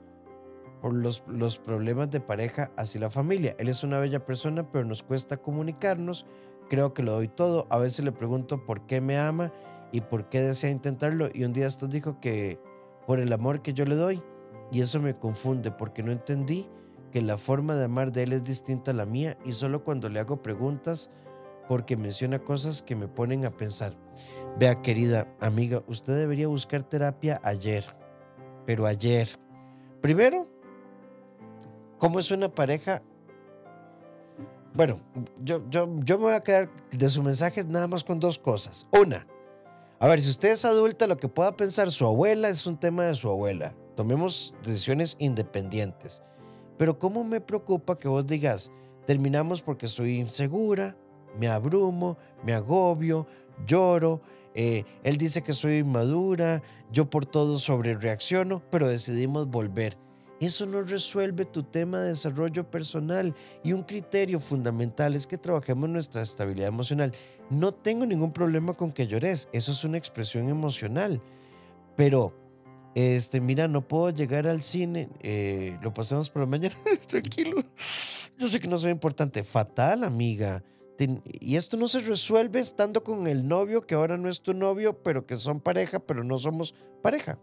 por 0.81 0.94
los, 0.94 1.24
los 1.26 1.59
problemas 1.59 2.11
de 2.11 2.20
pareja 2.20 2.70
hacia 2.76 3.00
la 3.00 3.11
familia? 3.11 3.57
Él 3.59 3.68
es 3.68 3.83
una 3.83 3.98
bella 3.98 4.24
persona, 4.24 4.70
pero 4.70 4.85
nos 4.85 5.03
cuesta 5.03 5.38
comunicarnos. 5.38 6.24
Creo 6.68 6.94
que 6.94 7.03
lo 7.03 7.12
doy 7.12 7.26
todo. 7.26 7.66
A 7.68 7.79
veces 7.79 8.05
le 8.05 8.12
pregunto 8.12 8.64
por 8.64 8.87
qué 8.87 9.00
me 9.00 9.18
ama 9.18 9.53
y 9.92 10.00
por 10.00 10.29
qué 10.29 10.40
desea 10.40 10.70
intentarlo. 10.70 11.29
Y 11.33 11.44
un 11.44 11.53
día 11.53 11.66
esto 11.66 11.88
dijo 11.88 12.20
que 12.20 12.59
por 13.07 13.20
el 13.20 13.33
amor 13.33 13.62
que 13.62 13.72
yo 13.72 13.85
le 13.85 13.96
doy. 13.96 14.22
Y 14.70 14.83
eso 14.83 15.00
me 15.00 15.16
confunde 15.16 15.70
porque 15.70 16.03
no 16.03 16.12
entendí 16.12 16.68
que 17.11 17.20
la 17.22 17.37
forma 17.37 17.74
de 17.74 17.87
amar 17.87 18.12
de 18.12 18.22
él 18.22 18.33
es 18.33 18.44
distinta 18.44 18.92
a 18.92 18.94
la 18.94 19.05
mía 19.05 19.37
y 19.44 19.53
solo 19.53 19.83
cuando 19.83 20.09
le 20.09 20.20
hago 20.20 20.42
preguntas 20.42 21.11
porque 21.68 21.96
menciona 21.96 22.38
cosas 22.38 22.83
que 22.83 22.96
me 22.96 23.09
ponen 23.09 23.44
a 23.44 23.50
pensar. 23.50 23.96
Vea, 24.59 24.81
querida 24.83 25.26
amiga, 25.40 25.83
usted 25.87 26.16
debería 26.16 26.48
buscar 26.48 26.83
terapia 26.83 27.40
ayer, 27.42 27.85
pero 28.66 28.87
ayer. 28.87 29.29
Primero, 30.00 30.48
¿cómo 31.98 32.18
es 32.18 32.31
una 32.31 32.48
pareja? 32.48 33.03
Bueno, 34.74 35.00
yo, 35.42 35.68
yo, 35.68 35.88
yo 36.00 36.18
me 36.18 36.24
voy 36.24 36.35
a 36.35 36.42
quedar 36.42 36.70
de 36.92 37.09
su 37.09 37.22
mensaje 37.22 37.64
nada 37.64 37.87
más 37.87 38.05
con 38.05 38.20
dos 38.20 38.38
cosas. 38.38 38.87
Una, 38.90 39.26
a 40.02 40.08
ver, 40.08 40.22
si 40.22 40.30
usted 40.30 40.52
es 40.52 40.64
adulta, 40.64 41.06
lo 41.06 41.18
que 41.18 41.28
pueda 41.28 41.58
pensar 41.58 41.90
su 41.90 42.06
abuela 42.06 42.48
es 42.48 42.66
un 42.66 42.80
tema 42.80 43.04
de 43.04 43.14
su 43.14 43.28
abuela. 43.28 43.74
Tomemos 43.96 44.54
decisiones 44.62 45.14
independientes. 45.18 46.22
Pero 46.78 46.98
¿cómo 46.98 47.22
me 47.22 47.42
preocupa 47.42 47.98
que 47.98 48.08
vos 48.08 48.26
digas, 48.26 48.72
terminamos 49.06 49.60
porque 49.60 49.88
soy 49.88 50.16
insegura, 50.16 50.96
me 51.38 51.48
abrumo, 51.48 52.16
me 52.42 52.54
agobio, 52.54 53.26
lloro, 53.66 54.22
eh, 54.54 54.84
él 55.02 55.18
dice 55.18 55.42
que 55.42 55.52
soy 55.52 55.80
inmadura, 55.80 56.62
yo 56.90 57.10
por 57.10 57.26
todo 57.26 57.58
sobre 57.58 57.94
reacciono, 57.94 58.62
pero 58.70 58.88
decidimos 58.88 59.48
volver. 59.48 59.98
Eso 60.40 60.64
no 60.64 60.83
resuelve 60.83 61.44
tu 61.44 61.62
tema 61.62 62.00
de 62.00 62.09
desarrollo 62.09 62.68
personal 62.70 63.35
y 63.62 63.74
un 63.74 63.83
criterio 63.83 64.40
fundamental 64.40 65.14
es 65.14 65.26
que 65.26 65.37
trabajemos 65.37 65.90
nuestra 65.90 66.22
estabilidad 66.22 66.68
emocional. 66.68 67.12
No 67.50 67.72
tengo 67.72 68.07
ningún 68.07 68.33
problema 68.33 68.72
con 68.72 68.90
que 68.90 69.07
llores, 69.07 69.48
eso 69.53 69.72
es 69.72 69.85
una 69.85 69.98
expresión 69.98 70.48
emocional, 70.48 71.20
pero 71.94 72.35
este, 72.94 73.40
mira, 73.40 73.68
no 73.68 73.87
puedo 73.87 74.11
llegar 74.11 74.48
al 74.48 74.62
cine, 74.62 75.11
eh, 75.20 75.79
lo 75.83 75.92
pasamos 75.92 76.31
por 76.31 76.40
la 76.40 76.46
mañana, 76.46 76.74
tranquilo. 77.07 77.62
Yo 78.38 78.48
sé 78.48 78.59
que 78.59 78.68
no 78.68 78.79
soy 78.79 78.92
importante, 78.92 79.44
fatal, 79.44 80.05
amiga. 80.05 80.64
Y 81.40 81.57
esto 81.57 81.76
no 81.76 81.88
se 81.88 82.00
resuelve 82.00 82.61
estando 82.61 83.03
con 83.03 83.26
el 83.26 83.46
novio 83.46 83.87
que 83.87 83.94
ahora 83.94 84.18
no 84.18 84.29
es 84.29 84.40
tu 84.40 84.55
novio, 84.55 85.03
pero 85.03 85.26
que 85.26 85.37
son 85.37 85.61
pareja, 85.61 85.98
pero 85.98 86.24
no 86.24 86.38
somos 86.38 86.74
pareja. 87.03 87.38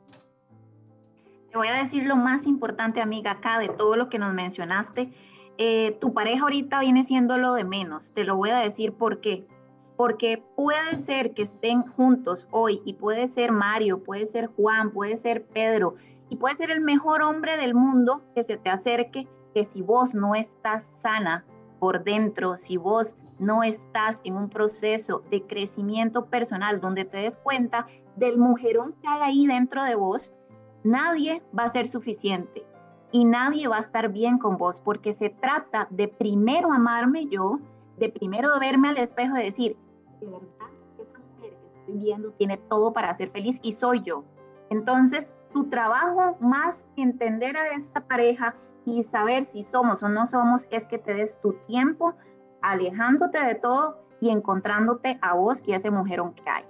Te 1.57 1.61
voy 1.61 1.69
a 1.69 1.83
decir 1.83 2.03
lo 2.03 2.17
más 2.17 2.45
importante, 2.45 3.01
amiga, 3.01 3.31
acá 3.31 3.57
de 3.57 3.67
todo 3.67 3.95
lo 3.95 4.09
que 4.09 4.19
nos 4.19 4.31
mencionaste. 4.31 5.11
Eh, 5.57 5.97
tu 5.99 6.13
pareja 6.13 6.43
ahorita 6.43 6.81
viene 6.81 7.03
siendo 7.03 7.39
lo 7.39 7.55
de 7.55 7.63
menos. 7.63 8.11
Te 8.13 8.25
lo 8.25 8.37
voy 8.37 8.51
a 8.51 8.59
decir 8.59 8.93
por 8.93 9.21
qué. 9.21 9.47
Porque 9.95 10.43
puede 10.55 10.99
ser 10.99 11.33
que 11.33 11.41
estén 11.41 11.81
juntos 11.81 12.47
hoy 12.51 12.83
y 12.85 12.93
puede 12.93 13.27
ser 13.27 13.53
Mario, 13.53 14.03
puede 14.03 14.27
ser 14.27 14.51
Juan, 14.55 14.91
puede 14.91 15.17
ser 15.17 15.47
Pedro 15.47 15.95
y 16.29 16.35
puede 16.35 16.55
ser 16.57 16.69
el 16.69 16.81
mejor 16.81 17.23
hombre 17.23 17.57
del 17.57 17.73
mundo 17.73 18.21
que 18.35 18.43
se 18.43 18.57
te 18.57 18.69
acerque, 18.69 19.27
que 19.55 19.65
si 19.65 19.81
vos 19.81 20.13
no 20.13 20.35
estás 20.35 20.83
sana 20.83 21.43
por 21.79 22.03
dentro, 22.03 22.55
si 22.55 22.77
vos 22.77 23.17
no 23.39 23.63
estás 23.63 24.21
en 24.23 24.35
un 24.35 24.49
proceso 24.49 25.23
de 25.31 25.41
crecimiento 25.41 26.27
personal 26.27 26.79
donde 26.79 27.03
te 27.03 27.17
des 27.17 27.35
cuenta 27.35 27.87
del 28.15 28.37
mujerón 28.37 28.93
que 29.01 29.07
hay 29.07 29.21
ahí 29.21 29.47
dentro 29.47 29.83
de 29.83 29.95
vos, 29.95 30.33
nadie 30.87 31.43
va 31.57 31.63
a 31.63 31.69
ser 31.69 31.87
suficiente 31.87 32.65
y 33.11 33.25
nadie 33.25 33.67
va 33.67 33.77
a 33.77 33.81
estar 33.81 34.09
bien 34.09 34.37
con 34.37 34.57
vos 34.57 34.79
porque 34.79 35.13
se 35.13 35.29
trata 35.29 35.87
de 35.89 36.07
primero 36.07 36.71
amarme 36.71 37.27
yo, 37.27 37.59
de 37.97 38.09
primero 38.09 38.59
verme 38.59 38.89
al 38.89 38.97
espejo 38.97 39.37
y 39.37 39.43
decir, 39.43 39.77
de 40.19 40.27
verdad, 40.27 40.47
esta 40.97 41.19
mujer 41.19 41.57
que 41.57 41.79
estoy 41.79 41.97
viendo 41.97 42.31
tiene 42.31 42.57
todo 42.57 42.93
para 42.93 43.13
ser 43.13 43.29
feliz 43.31 43.59
y 43.61 43.73
soy 43.73 44.01
yo. 44.01 44.23
Entonces, 44.69 45.27
tu 45.53 45.69
trabajo 45.69 46.37
más 46.39 46.83
que 46.95 47.01
entender 47.01 47.57
a 47.57 47.67
esta 47.75 48.01
pareja 48.01 48.55
y 48.85 49.03
saber 49.03 49.47
si 49.51 49.63
somos 49.63 50.03
o 50.03 50.09
no 50.09 50.27
somos 50.27 50.67
es 50.69 50.87
que 50.87 50.97
te 50.97 51.13
des 51.13 51.39
tu 51.41 51.53
tiempo 51.67 52.15
alejándote 52.61 53.43
de 53.43 53.55
todo 53.55 53.99
y 54.19 54.29
encontrándote 54.29 55.19
a 55.21 55.33
vos 55.33 55.61
y 55.65 55.73
a 55.73 55.77
ese 55.77 55.91
mujerón 55.91 56.33
que 56.33 56.49
hay. 56.49 56.63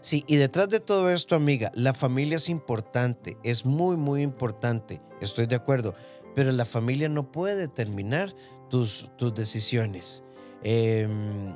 Sí, 0.00 0.24
y 0.26 0.36
detrás 0.36 0.70
de 0.70 0.80
todo 0.80 1.10
esto, 1.10 1.34
amiga, 1.34 1.70
la 1.74 1.92
familia 1.92 2.36
es 2.36 2.48
importante, 2.48 3.36
es 3.42 3.66
muy, 3.66 3.98
muy 3.98 4.22
importante, 4.22 5.02
estoy 5.20 5.46
de 5.46 5.56
acuerdo, 5.56 5.94
pero 6.34 6.52
la 6.52 6.64
familia 6.64 7.10
no 7.10 7.30
puede 7.30 7.56
determinar 7.56 8.34
tus, 8.70 9.10
tus 9.18 9.34
decisiones. 9.34 10.24
Em, 10.62 11.50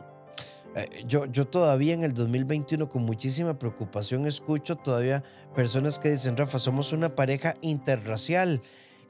eh, 0.75 1.05
yo, 1.07 1.25
yo 1.27 1.47
todavía 1.47 1.95
en 1.95 2.03
el 2.03 2.13
2021 2.13 2.89
con 2.91 3.05
muchísima 3.05 3.59
preocupación 3.59 4.27
escucho 4.27 4.77
todavía 4.77 5.23
personas 5.55 5.99
que 5.99 6.11
dicen, 6.11 6.37
Rafa, 6.37 6.59
somos 6.59 6.93
una 6.93 7.15
pareja 7.15 7.55
interracial 7.63 8.61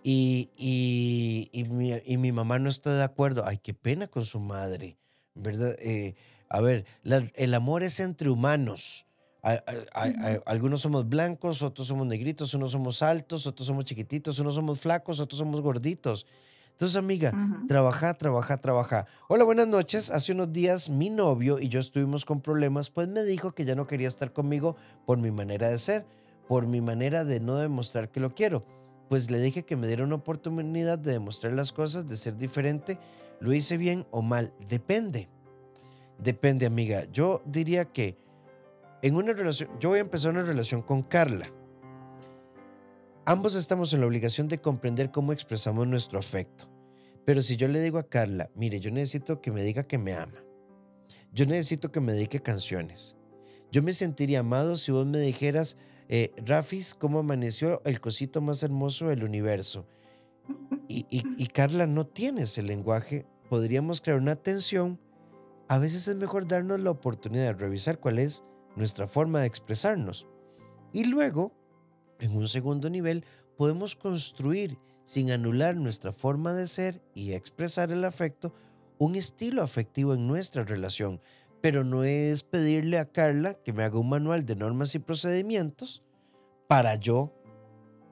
y, 0.04 0.50
y, 0.56 1.64
mi, 1.64 1.92
y 2.04 2.18
mi, 2.18 2.30
mamá 2.30 2.60
no 2.60 2.68
está 2.68 2.94
de 2.94 3.02
acuerdo. 3.02 3.44
Ay, 3.46 3.58
qué 3.58 3.74
pena 3.74 4.06
con 4.06 4.26
su 4.26 4.38
madre, 4.38 4.96
¿verdad? 5.34 5.74
Eh, 5.80 6.14
a 6.48 6.60
ver, 6.60 6.84
el 7.02 7.54
amor 7.54 7.82
es 7.82 7.98
entre 7.98 8.28
humanos 8.30 9.06
algunos 10.44 10.80
somos 10.80 11.08
blancos, 11.08 11.62
otros 11.62 11.86
somos 11.86 12.06
negritos, 12.06 12.54
unos 12.54 12.72
somos 12.72 13.02
altos, 13.02 13.46
otros 13.46 13.66
somos 13.66 13.84
chiquititos, 13.84 14.38
unos 14.38 14.54
somos 14.54 14.80
flacos, 14.80 15.20
otros 15.20 15.38
somos 15.38 15.60
gorditos. 15.60 16.26
Entonces, 16.72 16.96
amiga, 16.96 17.32
trabaja, 17.68 18.14
trabaja, 18.14 18.56
trabaja. 18.56 19.06
Hola, 19.28 19.44
buenas 19.44 19.68
noches. 19.68 20.10
Hace 20.10 20.32
unos 20.32 20.52
días 20.52 20.88
mi 20.88 21.08
novio 21.08 21.60
y 21.60 21.68
yo 21.68 21.78
estuvimos 21.78 22.24
con 22.24 22.40
problemas, 22.40 22.90
pues 22.90 23.06
me 23.06 23.22
dijo 23.22 23.52
que 23.52 23.64
ya 23.64 23.76
no 23.76 23.86
quería 23.86 24.08
estar 24.08 24.32
conmigo 24.32 24.76
por 25.06 25.18
mi 25.18 25.30
manera 25.30 25.70
de 25.70 25.78
ser, 25.78 26.04
por 26.48 26.66
mi 26.66 26.80
manera 26.80 27.24
de 27.24 27.38
no 27.38 27.58
demostrar 27.58 28.10
que 28.10 28.18
lo 28.18 28.34
quiero. 28.34 28.64
Pues 29.08 29.30
le 29.30 29.38
dije 29.38 29.64
que 29.64 29.76
me 29.76 29.86
diera 29.86 30.02
una 30.02 30.16
oportunidad 30.16 30.98
de 30.98 31.12
demostrar 31.12 31.52
las 31.52 31.70
cosas, 31.70 32.08
de 32.08 32.16
ser 32.16 32.36
diferente. 32.38 32.98
¿Lo 33.38 33.52
hice 33.52 33.76
bien 33.76 34.06
o 34.10 34.22
mal? 34.22 34.52
Depende. 34.66 35.28
Depende, 36.18 36.66
amiga. 36.66 37.06
Yo 37.12 37.42
diría 37.44 37.84
que 37.84 38.23
en 39.04 39.16
una 39.16 39.34
relación, 39.34 39.68
yo 39.78 39.90
voy 39.90 39.98
a 39.98 40.00
empezar 40.00 40.30
una 40.30 40.44
relación 40.44 40.80
con 40.80 41.02
Carla. 41.02 41.52
Ambos 43.26 43.54
estamos 43.54 43.92
en 43.92 44.00
la 44.00 44.06
obligación 44.06 44.48
de 44.48 44.56
comprender 44.56 45.10
cómo 45.10 45.34
expresamos 45.34 45.86
nuestro 45.86 46.18
afecto. 46.18 46.70
Pero 47.26 47.42
si 47.42 47.56
yo 47.56 47.68
le 47.68 47.82
digo 47.82 47.98
a 47.98 48.08
Carla, 48.08 48.48
mire, 48.54 48.80
yo 48.80 48.90
necesito 48.90 49.42
que 49.42 49.52
me 49.52 49.62
diga 49.62 49.82
que 49.82 49.98
me 49.98 50.14
ama. 50.14 50.42
Yo 51.34 51.44
necesito 51.44 51.92
que 51.92 52.00
me 52.00 52.14
dedique 52.14 52.40
canciones. 52.40 53.14
Yo 53.70 53.82
me 53.82 53.92
sentiría 53.92 54.40
amado 54.40 54.78
si 54.78 54.90
vos 54.90 55.04
me 55.04 55.18
dijeras, 55.18 55.76
eh, 56.08 56.32
Rafis, 56.38 56.94
¿cómo 56.94 57.18
amaneció 57.18 57.82
el 57.84 58.00
cosito 58.00 58.40
más 58.40 58.62
hermoso 58.62 59.08
del 59.08 59.22
universo? 59.22 59.86
Y, 60.88 61.04
y 61.10 61.46
Carla 61.48 61.86
no 61.86 62.06
tiene 62.06 62.44
ese 62.44 62.62
lenguaje. 62.62 63.26
Podríamos 63.50 64.00
crear 64.00 64.18
una 64.18 64.36
tensión. 64.36 64.98
A 65.68 65.76
veces 65.76 66.08
es 66.08 66.16
mejor 66.16 66.48
darnos 66.48 66.80
la 66.80 66.90
oportunidad 66.90 67.44
de 67.44 67.52
revisar 67.52 68.00
cuál 68.00 68.18
es 68.18 68.42
nuestra 68.76 69.06
forma 69.06 69.40
de 69.40 69.46
expresarnos. 69.46 70.26
Y 70.92 71.04
luego, 71.04 71.52
en 72.20 72.36
un 72.36 72.48
segundo 72.48 72.90
nivel, 72.90 73.24
podemos 73.56 73.96
construir, 73.96 74.78
sin 75.04 75.30
anular 75.30 75.76
nuestra 75.76 76.12
forma 76.12 76.52
de 76.54 76.66
ser 76.66 77.02
y 77.14 77.32
expresar 77.32 77.92
el 77.92 78.04
afecto, 78.04 78.54
un 78.98 79.14
estilo 79.16 79.62
afectivo 79.62 80.14
en 80.14 80.26
nuestra 80.26 80.64
relación. 80.64 81.20
Pero 81.60 81.84
no 81.84 82.04
es 82.04 82.42
pedirle 82.42 82.98
a 82.98 83.10
Carla 83.10 83.54
que 83.54 83.72
me 83.72 83.84
haga 83.84 83.98
un 83.98 84.08
manual 84.08 84.44
de 84.44 84.56
normas 84.56 84.94
y 84.94 84.98
procedimientos 84.98 86.02
para 86.68 86.94
yo 86.96 87.32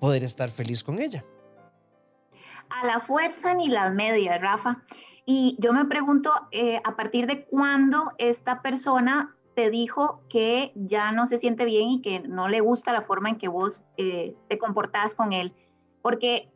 poder 0.01 0.25
estar 0.25 0.51
feliz 0.51 0.83
con 0.83 0.99
ella. 0.99 1.25
A 2.71 2.87
la 2.87 3.01
fuerza 3.01 3.55
ni 3.55 3.69
las 3.69 3.95
medias, 3.95 4.41
Rafa. 4.41 4.83
Y 5.25 5.57
yo 5.61 5.73
me 5.73 5.85
pregunto, 5.85 6.33
eh, 6.51 6.81
¿a 6.83 6.97
partir 6.97 7.27
de 7.27 7.45
cuándo 7.45 8.13
esta 8.19 8.63
persona 8.63 9.37
te 9.55 9.71
dijo 9.71 10.23
que 10.29 10.73
ya 10.75 11.13
no 11.13 11.27
se 11.27 11.39
siente 11.39 11.65
bien 11.65 11.89
y 11.89 12.03
que 12.03 12.21
no 12.21 12.49
le 12.49 12.61
gusta 12.61 12.93
la 12.93 13.03
forma 13.03 13.29
en 13.29 13.37
que 13.37 13.49
vos 13.49 13.83
eh, 13.97 14.35
te 14.49 14.59
comportás 14.59 15.15
con 15.15 15.33
él. 15.33 15.53
Porque 16.01 16.51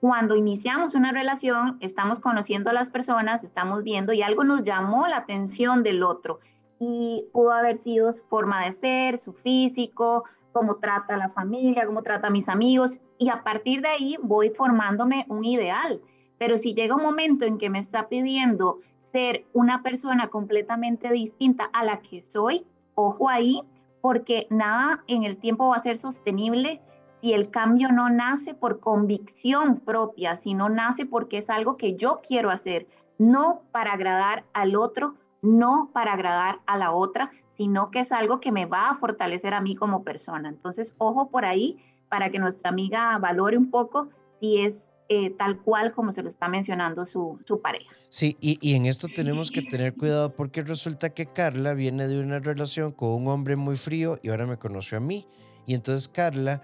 cuando 0.00 0.36
iniciamos 0.36 0.94
una 0.94 1.12
relación, 1.12 1.78
estamos 1.80 2.20
conociendo 2.20 2.70
a 2.70 2.72
las 2.72 2.90
personas, 2.90 3.42
estamos 3.42 3.82
viendo 3.82 4.12
y 4.12 4.22
algo 4.22 4.44
nos 4.44 4.62
llamó 4.62 5.06
la 5.06 5.18
atención 5.18 5.82
del 5.82 6.02
otro. 6.02 6.40
Y 6.78 7.26
pudo 7.32 7.52
haber 7.52 7.78
sido 7.78 8.12
su 8.12 8.22
forma 8.24 8.64
de 8.64 8.72
ser, 8.72 9.18
su 9.18 9.32
físico, 9.32 10.24
cómo 10.52 10.76
trata 10.76 11.14
a 11.14 11.18
la 11.18 11.30
familia, 11.30 11.86
cómo 11.86 12.02
trata 12.02 12.28
a 12.28 12.30
mis 12.30 12.48
amigos. 12.48 12.98
Y 13.18 13.30
a 13.30 13.42
partir 13.42 13.80
de 13.80 13.88
ahí 13.88 14.16
voy 14.22 14.50
formándome 14.50 15.24
un 15.28 15.44
ideal. 15.44 16.00
Pero 16.38 16.58
si 16.58 16.74
llega 16.74 16.94
un 16.94 17.02
momento 17.02 17.46
en 17.46 17.58
que 17.58 17.70
me 17.70 17.78
está 17.78 18.08
pidiendo 18.08 18.80
una 19.52 19.82
persona 19.82 20.28
completamente 20.28 21.10
distinta 21.10 21.70
a 21.72 21.84
la 21.84 22.00
que 22.00 22.22
soy, 22.22 22.66
ojo 22.94 23.28
ahí, 23.28 23.62
porque 24.00 24.46
nada 24.50 25.02
en 25.06 25.24
el 25.24 25.38
tiempo 25.38 25.68
va 25.68 25.76
a 25.76 25.82
ser 25.82 25.98
sostenible 25.98 26.80
si 27.20 27.32
el 27.32 27.50
cambio 27.50 27.90
no 27.90 28.10
nace 28.10 28.54
por 28.54 28.78
convicción 28.80 29.80
propia, 29.80 30.36
sino 30.36 30.68
nace 30.68 31.06
porque 31.06 31.38
es 31.38 31.50
algo 31.50 31.76
que 31.76 31.94
yo 31.94 32.20
quiero 32.26 32.50
hacer, 32.50 32.86
no 33.18 33.62
para 33.72 33.94
agradar 33.94 34.44
al 34.52 34.76
otro, 34.76 35.14
no 35.40 35.90
para 35.92 36.12
agradar 36.12 36.60
a 36.66 36.76
la 36.76 36.92
otra, 36.92 37.30
sino 37.56 37.90
que 37.90 38.00
es 38.00 38.12
algo 38.12 38.38
que 38.38 38.52
me 38.52 38.66
va 38.66 38.90
a 38.90 38.96
fortalecer 38.96 39.54
a 39.54 39.60
mí 39.60 39.74
como 39.74 40.04
persona. 40.04 40.48
Entonces, 40.50 40.94
ojo 40.98 41.30
por 41.30 41.44
ahí 41.44 41.78
para 42.08 42.30
que 42.30 42.38
nuestra 42.38 42.70
amiga 42.70 43.18
valore 43.18 43.56
un 43.56 43.70
poco 43.70 44.08
si 44.40 44.60
es 44.60 44.82
eh, 45.08 45.30
tal 45.30 45.60
cual 45.62 45.92
como 45.92 46.12
se 46.12 46.22
lo 46.22 46.28
está 46.28 46.48
mencionando 46.48 47.06
su, 47.06 47.38
su 47.46 47.60
pareja. 47.60 47.90
Sí, 48.08 48.36
y, 48.40 48.58
y, 48.60 48.74
en 48.74 48.86
esto 48.86 49.08
tenemos 49.14 49.50
que 49.50 49.62
tener 49.62 49.94
cuidado 49.94 50.34
porque 50.34 50.62
resulta 50.62 51.10
que 51.10 51.26
Carla 51.26 51.74
viene 51.74 52.08
de 52.08 52.20
una 52.20 52.38
relación 52.38 52.92
con 52.92 53.10
un 53.10 53.28
hombre 53.28 53.56
muy 53.56 53.76
frío 53.76 54.18
y 54.22 54.30
ahora 54.30 54.46
me 54.46 54.58
conoció 54.58 54.98
a 54.98 55.00
mí. 55.00 55.26
Y 55.66 55.74
entonces 55.74 56.08
Carla 56.08 56.62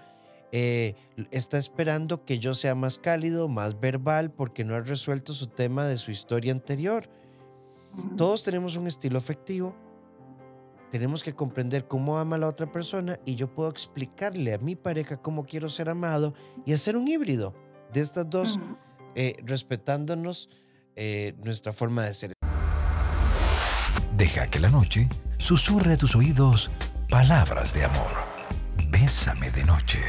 eh, 0.55 0.95
está 1.31 1.57
esperando 1.57 2.25
que 2.25 2.37
yo 2.37 2.53
sea 2.53 2.75
más 2.75 2.99
cálido, 2.99 3.47
más 3.47 3.79
verbal, 3.79 4.29
porque 4.29 4.63
no 4.63 4.75
ha 4.75 4.81
resuelto 4.81 5.33
su 5.33 5.47
tema 5.47 5.85
de 5.85 5.97
su 5.97 6.11
historia 6.11 6.51
anterior. 6.51 7.09
Todos 8.17 8.43
tenemos 8.43 8.77
un 8.77 8.85
estilo 8.87 9.17
afectivo, 9.17 9.75
tenemos 10.91 11.23
que 11.23 11.33
comprender 11.33 11.87
cómo 11.87 12.19
ama 12.19 12.35
a 12.35 12.39
la 12.39 12.47
otra 12.47 12.71
persona 12.71 13.19
y 13.25 13.35
yo 13.35 13.53
puedo 13.53 13.69
explicarle 13.69 14.53
a 14.53 14.59
mi 14.59 14.75
pareja 14.75 15.17
cómo 15.17 15.43
quiero 15.43 15.69
ser 15.69 15.89
amado 15.89 16.35
y 16.65 16.73
hacer 16.73 16.97
un 16.97 17.07
híbrido 17.07 17.55
de 17.93 18.01
estas 18.01 18.29
dos, 18.29 18.59
eh, 19.15 19.35
respetándonos 19.45 20.49
eh, 20.95 21.33
nuestra 21.43 21.73
forma 21.73 22.03
de 22.03 22.13
ser. 22.13 22.33
Deja 24.17 24.47
que 24.47 24.59
la 24.59 24.69
noche 24.69 25.07
susurre 25.37 25.93
a 25.93 25.97
tus 25.97 26.15
oídos 26.15 26.71
palabras 27.09 27.73
de 27.73 27.85
amor. 27.85 28.11
Bésame 28.89 29.51
de 29.51 29.63
noche. 29.65 29.99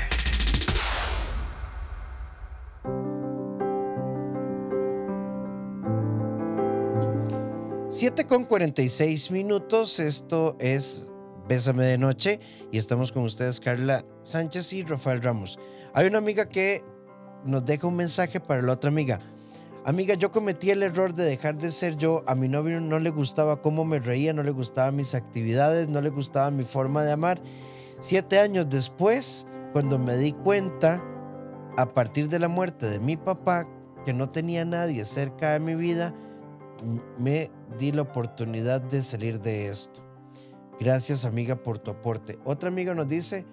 7 7.88 8.26
con 8.26 8.44
46 8.44 9.30
minutos, 9.30 10.00
esto 10.00 10.56
es 10.58 11.06
Bésame 11.48 11.86
de 11.86 11.96
Noche 11.96 12.40
y 12.72 12.78
estamos 12.78 13.12
con 13.12 13.22
ustedes 13.22 13.60
Carla 13.60 14.04
Sánchez 14.24 14.72
y 14.72 14.82
Rafael 14.82 15.22
Ramos. 15.22 15.58
Hay 15.94 16.08
una 16.08 16.18
amiga 16.18 16.48
que 16.48 16.82
nos 17.44 17.64
deja 17.64 17.86
un 17.86 17.96
mensaje 17.96 18.40
para 18.40 18.62
la 18.62 18.72
otra 18.72 18.88
amiga. 18.88 19.20
Amiga, 19.86 20.14
yo 20.14 20.30
cometí 20.30 20.70
el 20.70 20.82
error 20.82 21.14
de 21.14 21.24
dejar 21.24 21.58
de 21.58 21.70
ser 21.70 21.96
yo. 21.96 22.24
A 22.26 22.34
mi 22.34 22.48
novio 22.48 22.80
no 22.80 22.98
le 22.98 23.10
gustaba 23.10 23.60
cómo 23.60 23.84
me 23.84 23.98
reía, 23.98 24.32
no 24.32 24.42
le 24.42 24.50
gustaban 24.50 24.96
mis 24.96 25.14
actividades, 25.14 25.88
no 25.88 26.00
le 26.00 26.08
gustaba 26.08 26.50
mi 26.50 26.64
forma 26.64 27.04
de 27.04 27.12
amar. 27.12 27.40
Siete 28.00 28.38
años 28.38 28.66
después, 28.70 29.46
cuando 29.72 29.98
me 29.98 30.16
di 30.16 30.32
cuenta, 30.32 31.02
a 31.76 31.92
partir 31.92 32.28
de 32.28 32.38
la 32.38 32.48
muerte 32.48 32.88
de 32.88 32.98
mi 32.98 33.16
papá, 33.16 33.66
que 34.04 34.12
no 34.12 34.30
tenía 34.30 34.64
nadie 34.64 35.04
cerca 35.04 35.52
de 35.52 35.60
mi 35.60 35.74
vida, 35.74 36.14
me 37.18 37.50
di 37.78 37.92
la 37.92 38.02
oportunidad 38.02 38.80
de 38.80 39.02
salir 39.02 39.40
de 39.40 39.68
esto. 39.68 40.00
Gracias 40.80 41.24
amiga 41.24 41.56
por 41.56 41.78
tu 41.78 41.90
aporte. 41.90 42.38
Otra 42.44 42.68
amiga 42.68 42.94
nos 42.94 43.08
dice, 43.08 43.44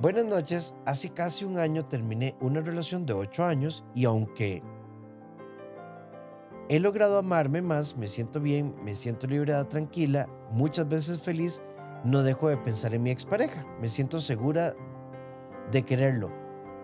Buenas 0.00 0.24
noches, 0.24 0.74
hace 0.84 1.10
casi 1.10 1.44
un 1.44 1.58
año 1.58 1.84
terminé 1.84 2.34
una 2.40 2.60
relación 2.60 3.04
de 3.06 3.12
8 3.12 3.44
años 3.44 3.84
y 3.94 4.04
aunque 4.06 4.62
he 6.68 6.80
logrado 6.80 7.18
amarme 7.18 7.60
más, 7.60 7.96
me 7.96 8.08
siento 8.08 8.40
bien, 8.40 8.74
me 8.82 8.94
siento 8.94 9.26
libre, 9.26 9.52
tranquila, 9.64 10.28
muchas 10.50 10.88
veces 10.88 11.20
feliz, 11.20 11.62
no 12.04 12.22
dejo 12.22 12.48
de 12.48 12.56
pensar 12.56 12.94
en 12.94 13.02
mi 13.02 13.10
expareja. 13.10 13.64
Me 13.80 13.88
siento 13.88 14.18
segura 14.18 14.74
de 15.70 15.82
quererlo, 15.84 16.30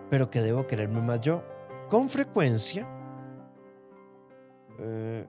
pero 0.09 0.29
que 0.29 0.41
debo 0.41 0.67
quererme 0.67 1.01
más 1.01 1.19
yo. 1.21 1.43
Con 1.89 2.07
frecuencia, 2.07 2.87
eh, 4.77 5.25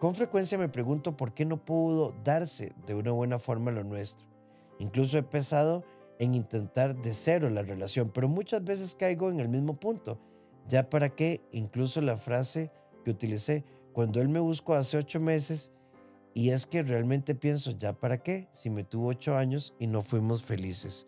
con 0.00 0.14
frecuencia 0.14 0.58
me 0.58 0.68
pregunto 0.68 1.16
por 1.16 1.32
qué 1.32 1.46
no 1.46 1.56
pudo 1.56 2.12
darse 2.24 2.74
de 2.86 2.94
una 2.94 3.12
buena 3.12 3.38
forma 3.38 3.70
lo 3.70 3.84
nuestro. 3.84 4.26
Incluso 4.78 5.16
he 5.16 5.22
pensado 5.22 5.84
en 6.24 6.34
intentar 6.34 6.96
de 7.00 7.14
cero 7.14 7.48
la 7.50 7.62
relación, 7.62 8.10
pero 8.12 8.28
muchas 8.28 8.64
veces 8.64 8.94
caigo 8.94 9.30
en 9.30 9.40
el 9.40 9.48
mismo 9.48 9.78
punto. 9.78 10.18
Ya 10.68 10.88
para 10.88 11.10
qué, 11.10 11.42
incluso 11.52 12.00
la 12.00 12.16
frase 12.16 12.70
que 13.04 13.10
utilicé, 13.10 13.64
cuando 13.92 14.20
él 14.20 14.28
me 14.28 14.40
buscó 14.40 14.74
hace 14.74 14.96
ocho 14.96 15.20
meses, 15.20 15.70
y 16.34 16.50
es 16.50 16.66
que 16.66 16.82
realmente 16.82 17.34
pienso, 17.34 17.70
ya 17.70 17.92
para 17.92 18.22
qué, 18.22 18.48
si 18.52 18.68
me 18.68 18.82
tuvo 18.82 19.08
ocho 19.08 19.36
años 19.36 19.74
y 19.78 19.86
no 19.86 20.02
fuimos 20.02 20.42
felices. 20.42 21.06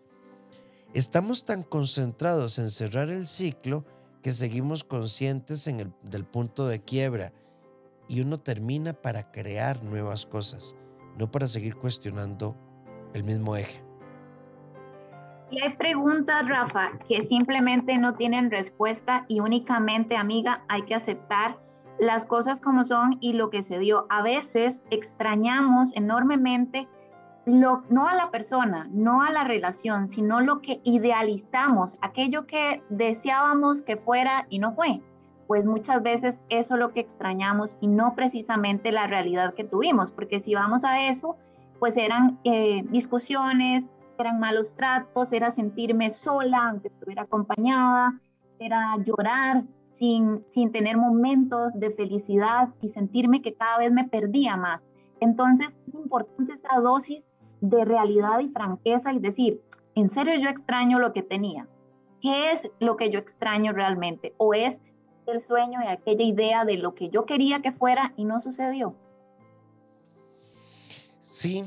Estamos 0.93 1.43
tan 1.43 1.63
concentrados 1.63 2.59
en 2.59 2.71
cerrar 2.71 3.09
el 3.09 3.27
ciclo 3.27 3.83
que 4.21 4.31
seguimos 4.31 4.83
conscientes 4.83 5.67
en 5.67 5.81
el, 5.81 5.93
del 6.01 6.25
punto 6.25 6.67
de 6.67 6.81
quiebra 6.81 7.33
y 8.07 8.21
uno 8.21 8.39
termina 8.39 8.93
para 8.93 9.31
crear 9.31 9.83
nuevas 9.83 10.25
cosas, 10.25 10.75
no 11.17 11.29
para 11.29 11.47
seguir 11.47 11.75
cuestionando 11.75 12.55
el 13.13 13.23
mismo 13.23 13.57
eje. 13.57 13.86
Y 15.49 15.61
hay 15.61 15.69
preguntas, 15.75 16.47
Rafa, 16.47 16.91
que 17.07 17.25
simplemente 17.25 17.97
no 17.97 18.15
tienen 18.15 18.51
respuesta 18.51 19.25
y 19.27 19.39
únicamente, 19.39 20.17
amiga, 20.17 20.63
hay 20.67 20.81
que 20.81 20.95
aceptar 20.95 21.57
las 21.99 22.25
cosas 22.25 22.59
como 22.59 22.83
son 22.83 23.17
y 23.21 23.33
lo 23.33 23.49
que 23.49 23.63
se 23.63 23.79
dio. 23.79 24.05
A 24.09 24.21
veces 24.23 24.83
extrañamos 24.91 25.95
enormemente 25.95 26.87
lo, 27.45 27.83
no 27.89 28.07
a 28.07 28.15
la 28.15 28.29
persona, 28.29 28.89
no 28.91 29.23
a 29.23 29.31
la 29.31 29.45
relación, 29.45 30.07
sino 30.09 30.41
lo 30.41 30.61
que 30.61 30.81
idealizamos, 30.83 31.97
aquello 32.01 32.45
que 32.45 32.83
deseábamos 32.89 33.81
que 33.81 33.95
fuera 33.95 34.45
y 34.49 34.59
no 34.59 34.73
fue. 34.73 35.01
Pues 35.47 35.65
muchas 35.65 36.03
veces 36.03 36.41
eso 36.49 36.73
es 36.73 36.79
lo 36.79 36.91
que 36.91 36.99
extrañamos 36.99 37.77
y 37.79 37.87
no 37.87 38.15
precisamente 38.15 38.91
la 38.91 39.07
realidad 39.07 39.53
que 39.53 39.63
tuvimos, 39.63 40.11
porque 40.11 40.41
si 40.41 40.55
vamos 40.55 40.83
a 40.83 41.07
eso, 41.07 41.37
pues 41.79 41.95
eran 41.95 42.37
eh, 42.43 42.83
discusiones, 42.89 43.85
eran 44.23 44.39
malos 44.39 44.75
tratos, 44.75 45.33
era 45.33 45.51
sentirme 45.51 46.11
sola 46.11 46.69
aunque 46.69 46.87
estuviera 46.87 47.23
acompañada, 47.23 48.19
era 48.59 48.95
llorar 49.03 49.63
sin, 49.93 50.45
sin 50.51 50.71
tener 50.71 50.97
momentos 50.97 51.79
de 51.79 51.91
felicidad 51.91 52.69
y 52.81 52.89
sentirme 52.89 53.41
que 53.41 53.53
cada 53.53 53.79
vez 53.79 53.91
me 53.91 54.05
perdía 54.05 54.55
más. 54.57 54.89
Entonces 55.19 55.67
es 55.87 55.93
importante 55.95 56.53
esa 56.53 56.79
dosis 56.79 57.23
de 57.61 57.85
realidad 57.85 58.39
y 58.39 58.49
franqueza 58.49 59.13
y 59.13 59.19
decir, 59.19 59.61
en 59.95 60.11
serio 60.11 60.35
yo 60.35 60.49
extraño 60.49 60.99
lo 60.99 61.13
que 61.13 61.23
tenía. 61.23 61.67
¿Qué 62.21 62.51
es 62.51 62.69
lo 62.79 62.97
que 62.97 63.09
yo 63.09 63.19
extraño 63.19 63.73
realmente? 63.73 64.33
¿O 64.37 64.53
es 64.53 64.81
el 65.25 65.41
sueño 65.41 65.79
y 65.83 65.87
aquella 65.87 66.23
idea 66.23 66.65
de 66.65 66.77
lo 66.77 66.93
que 66.93 67.09
yo 67.09 67.25
quería 67.25 67.61
que 67.61 67.71
fuera 67.71 68.13
y 68.15 68.25
no 68.25 68.39
sucedió? 68.39 68.95
Sí, 71.23 71.63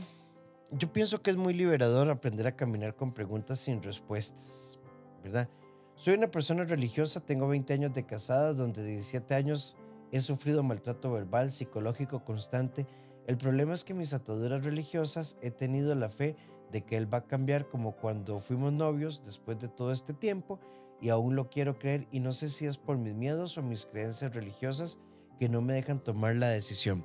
yo 0.73 0.93
pienso 0.93 1.23
que 1.23 1.31
es 1.31 1.37
muy 1.37 1.55
liberador 1.55 2.09
aprender 2.11 2.47
a 2.47 2.57
caminar 2.57 2.95
con 2.95 3.13
preguntas 3.13 3.59
sin 3.61 3.83
respuestas, 3.83 4.79
¿verdad? 5.23 5.49
Soy 5.97 6.15
una 6.15 6.31
persona 6.31 6.65
religiosa, 6.65 7.21
tengo 7.21 7.49
20 7.49 7.73
años 7.73 7.95
de 7.95 8.07
casada, 8.07 8.55
donde 8.55 8.85
17 8.85 9.35
años 9.35 9.77
he 10.13 10.21
sufrido 10.21 10.63
maltrato 10.63 11.13
verbal, 11.13 11.51
psicológico 11.51 12.25
constante. 12.25 12.87
El 13.27 13.37
problema 13.37 13.75
es 13.75 13.85
que 13.85 13.95
mis 13.95 14.15
ataduras 14.15 14.65
religiosas 14.65 15.37
he 15.43 15.51
tenido 15.51 15.95
la 15.95 16.09
fe 16.09 16.37
de 16.73 16.83
que 16.83 16.97
él 16.97 17.13
va 17.13 17.19
a 17.19 17.27
cambiar 17.27 17.69
como 17.69 17.97
cuando 17.97 18.41
fuimos 18.41 18.73
novios 18.73 19.23
después 19.25 19.59
de 19.59 19.69
todo 19.69 19.93
este 19.93 20.15
tiempo 20.15 20.61
y 21.01 21.09
aún 21.09 21.35
lo 21.35 21.51
quiero 21.51 21.79
creer 21.79 22.07
y 22.13 22.21
no 22.21 22.33
sé 22.33 22.49
si 22.49 22.67
es 22.67 22.79
por 22.79 22.97
mis 22.97 23.15
miedos 23.15 23.59
o 23.59 23.63
mis 23.63 23.87
creencias 23.87 24.35
religiosas 24.35 24.99
que 25.39 25.49
no 25.49 25.63
me 25.63 25.73
dejan 25.73 26.01
tomar 26.01 26.37
la 26.37 26.49
decisión. 26.49 27.05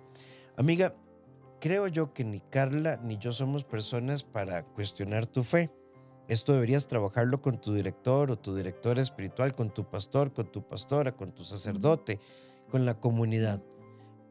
Amiga, 0.58 0.96
creo 1.66 1.88
yo 1.88 2.14
que 2.14 2.24
ni 2.24 2.42
Carla 2.42 3.00
ni 3.02 3.18
yo 3.18 3.32
somos 3.32 3.64
personas 3.64 4.24
para 4.24 4.64
cuestionar 4.64 5.26
tu 5.26 5.44
fe. 5.44 5.72
Esto 6.28 6.54
deberías 6.54 6.86
trabajarlo 6.86 7.42
con 7.42 7.60
tu 7.60 7.74
director 7.74 8.30
o 8.30 8.38
tu 8.38 8.56
directora 8.56 9.02
espiritual, 9.02 9.56
con 9.56 9.74
tu 9.74 9.84
pastor, 9.84 10.32
con 10.32 10.52
tu 10.52 10.62
pastora, 10.62 11.16
con 11.16 11.32
tu 11.32 11.44
sacerdote, 11.44 12.20
con 12.70 12.86
la 12.86 13.00
comunidad. 13.00 13.64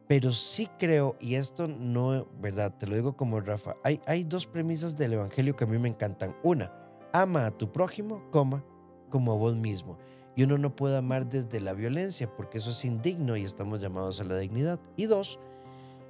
Pero 0.07 0.31
sí 0.31 0.69
creo, 0.79 1.17
y 1.19 1.35
esto 1.35 1.67
no, 1.67 2.25
¿verdad? 2.39 2.73
Te 2.77 2.87
lo 2.87 2.95
digo 2.95 3.17
como 3.17 3.41
Rafa, 3.41 3.75
hay, 3.83 3.99
hay 4.07 4.23
dos 4.23 4.47
premisas 4.47 4.95
del 4.95 5.11
Evangelio 5.11 5.57
que 5.57 5.65
a 5.65 5.67
mí 5.67 5.77
me 5.77 5.89
encantan. 5.89 6.37
Una, 6.41 6.71
ama 7.11 7.47
a 7.47 7.51
tu 7.51 7.69
prójimo, 7.69 8.23
coma, 8.31 8.63
como 9.09 9.33
a 9.33 9.35
vos 9.35 9.57
mismo. 9.57 9.97
Y 10.37 10.43
uno 10.43 10.57
no 10.57 10.73
puede 10.73 10.95
amar 10.95 11.27
desde 11.27 11.59
la 11.59 11.73
violencia, 11.73 12.33
porque 12.33 12.59
eso 12.59 12.69
es 12.69 12.85
indigno 12.85 13.35
y 13.35 13.43
estamos 13.43 13.81
llamados 13.81 14.21
a 14.21 14.23
la 14.23 14.37
dignidad. 14.37 14.79
Y 14.95 15.07
dos, 15.07 15.37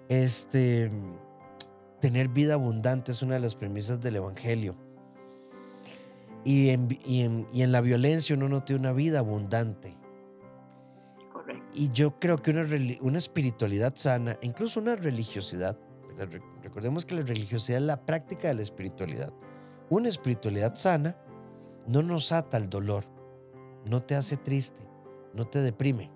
este, 0.10 0.92
tener 2.00 2.28
vida 2.28 2.54
abundante 2.54 3.12
es 3.12 3.22
una 3.22 3.36
de 3.36 3.40
las 3.40 3.56
premisas 3.56 4.02
del 4.02 4.18
Evangelio. 4.18 4.76
Y 6.44 6.70
en, 6.70 7.00
y 7.06 7.22
en, 7.22 7.48
y 7.52 7.64
en 7.64 7.72
la 7.72 7.82
violencia 7.82 8.36
uno 8.36 8.48
no 8.48 8.64
tiene 8.64 8.82
una 8.82 8.94
vida 8.94 9.20
abundante. 9.20 9.96
Y 11.74 11.92
yo 11.92 12.20
creo 12.20 12.38
que 12.38 12.52
una, 12.52 12.66
una 13.02 13.18
espiritualidad 13.18 13.94
sana, 13.96 14.38
incluso 14.42 14.80
una 14.80 14.96
religiosidad, 14.96 15.78
recordemos 16.64 17.06
que 17.06 17.16
la 17.16 17.22
religiosidad 17.22 17.80
es 17.80 17.86
la 17.86 18.06
práctica 18.06 18.48
de 18.48 18.54
la 18.54 18.62
espiritualidad. 18.62 19.34
Una 19.90 20.10
espiritualidad 20.10 20.76
sana 20.76 21.18
no 21.88 22.02
nos 22.02 22.32
ata 22.32 22.58
al 22.58 22.70
dolor, 22.70 23.06
no 23.86 24.02
te 24.04 24.16
hace 24.16 24.38
triste, 24.38 24.82
no 25.34 25.46
te 25.48 25.60
deprime. 25.60 26.15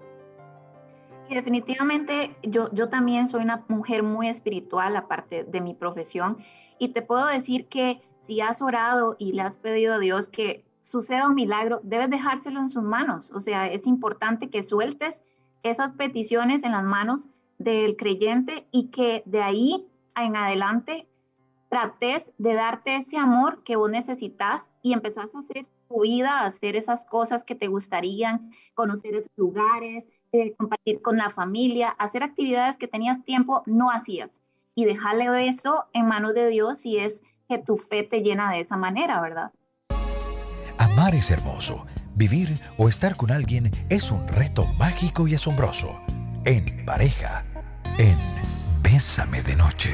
Definitivamente 1.30 2.36
yo, 2.44 2.70
yo 2.74 2.90
también 2.90 3.28
soy 3.28 3.44
una 3.44 3.64
mujer 3.68 4.04
muy 4.04 4.28
espiritual, 4.28 4.96
aparte 4.96 5.44
de 5.44 5.62
mi 5.62 5.74
profesión, 5.74 6.38
y 6.80 6.90
te 6.90 7.02
puedo 7.02 7.26
decir 7.28 7.68
que 7.68 8.02
si 8.28 8.42
has 8.42 8.62
orado 8.62 9.16
y 9.20 9.34
le 9.34 9.42
has 9.42 9.58
pedido 9.58 9.96
a 9.96 10.00
Dios 10.00 10.28
que 10.28 10.66
suceda 10.80 11.28
un 11.28 11.36
milagro, 11.36 11.82
debes 11.84 12.10
dejárselo 12.10 12.60
en 12.60 12.70
sus 12.70 12.84
manos. 12.84 13.32
O 13.32 13.40
sea, 13.40 13.68
es 13.68 13.86
importante 13.86 14.50
que 14.50 14.64
sueltes 14.64 15.24
esas 15.64 15.94
peticiones 15.94 16.64
en 16.64 16.72
las 16.72 16.84
manos 16.84 17.28
del 17.58 17.96
creyente 17.98 18.68
y 18.72 18.88
que 18.88 19.24
de 19.26 19.42
ahí 19.42 19.88
en 20.16 20.36
adelante 20.36 21.08
trates 21.70 22.32
de 22.38 22.54
darte 22.54 22.96
ese 22.96 23.18
amor 23.18 23.64
que 23.64 23.76
vos 23.76 23.92
necesitas 23.92 24.70
y 24.82 24.94
empezás 24.94 25.34
a 25.36 25.40
hacer 25.40 25.68
tu 25.88 26.02
vida, 26.02 26.40
a 26.40 26.46
hacer 26.46 26.76
esas 26.76 27.06
cosas 27.06 27.44
que 27.44 27.56
te 27.56 27.68
gustarían, 27.68 28.52
conocer 28.74 29.16
esos 29.16 29.32
lugares, 29.36 30.06
eh, 30.32 30.54
compartir 30.56 31.02
con 31.02 31.18
la 31.18 31.30
familia, 31.30 31.90
hacer 31.90 32.24
actividades 32.24 32.78
que 32.78 32.88
tenías 32.88 33.24
tiempo, 33.24 33.64
no 33.66 33.92
hacías. 33.92 34.30
Y 34.76 34.86
dejarle 34.86 35.48
eso 35.48 35.86
en 35.94 36.08
manos 36.08 36.34
de 36.34 36.48
Dios 36.48 36.86
y 36.86 36.98
es 37.00 37.22
que 37.48 37.58
tu 37.58 37.78
fe 37.78 38.04
te 38.04 38.22
llena 38.22 38.52
de 38.52 38.62
esa 38.62 38.78
manera, 38.78 39.20
¿verdad? 39.22 39.52
Amar 40.78 41.16
es 41.16 41.32
hermoso 41.32 41.86
Vivir 42.20 42.50
o 42.78 42.90
estar 42.90 43.16
con 43.16 43.32
alguien 43.32 43.72
es 43.88 44.12
un 44.12 44.28
reto 44.28 44.66
mágico 44.78 45.26
y 45.26 45.36
asombroso. 45.36 46.02
En 46.44 46.66
pareja, 46.86 47.46
en 47.98 48.18
Bésame 48.84 49.42
de 49.42 49.56
Noche. 49.56 49.94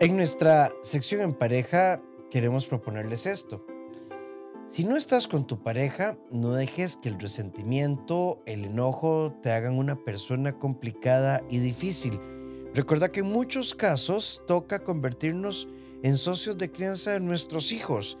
En 0.00 0.16
nuestra 0.16 0.70
sección 0.82 1.20
en 1.20 1.34
pareja 1.34 2.00
queremos 2.32 2.66
proponerles 2.66 3.26
esto. 3.26 3.64
Si 4.66 4.82
no 4.82 4.96
estás 4.96 5.28
con 5.28 5.46
tu 5.46 5.62
pareja, 5.62 6.18
no 6.32 6.52
dejes 6.52 6.96
que 6.96 7.10
el 7.10 7.20
resentimiento, 7.20 8.42
el 8.46 8.64
enojo 8.64 9.38
te 9.42 9.52
hagan 9.52 9.78
una 9.78 9.96
persona 10.02 10.58
complicada 10.58 11.44
y 11.48 11.58
difícil 11.58 12.18
Recuerda 12.74 13.12
que 13.12 13.20
en 13.20 13.26
muchos 13.26 13.74
casos 13.74 14.42
toca 14.46 14.82
convertirnos 14.82 15.68
en 16.02 16.16
socios 16.16 16.56
de 16.56 16.72
crianza 16.72 17.10
de 17.10 17.20
nuestros 17.20 17.70
hijos 17.70 18.18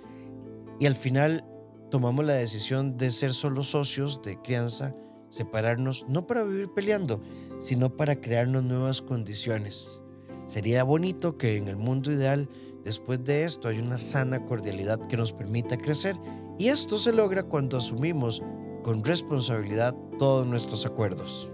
y 0.78 0.84
al 0.84 0.94
final 0.94 1.46
tomamos 1.90 2.26
la 2.26 2.34
decisión 2.34 2.98
de 2.98 3.12
ser 3.12 3.32
solo 3.32 3.62
socios 3.62 4.20
de 4.22 4.36
crianza, 4.42 4.94
separarnos 5.30 6.04
no 6.06 6.26
para 6.26 6.44
vivir 6.44 6.68
peleando, 6.74 7.22
sino 7.60 7.96
para 7.96 8.20
crearnos 8.20 8.62
nuevas 8.62 9.00
condiciones. 9.00 10.02
Sería 10.46 10.84
bonito 10.84 11.38
que 11.38 11.56
en 11.56 11.68
el 11.68 11.76
mundo 11.76 12.12
ideal, 12.12 12.50
después 12.84 13.22
de 13.24 13.44
esto, 13.44 13.68
haya 13.68 13.82
una 13.82 13.98
sana 13.98 14.44
cordialidad 14.44 15.06
que 15.08 15.16
nos 15.16 15.32
permita 15.32 15.76
crecer 15.76 16.16
y 16.58 16.68
esto 16.68 16.98
se 16.98 17.12
logra 17.12 17.42
cuando 17.42 17.78
asumimos 17.78 18.42
con 18.82 19.04
responsabilidad 19.04 19.94
todos 20.18 20.46
nuestros 20.46 20.84
acuerdos. 20.86 21.48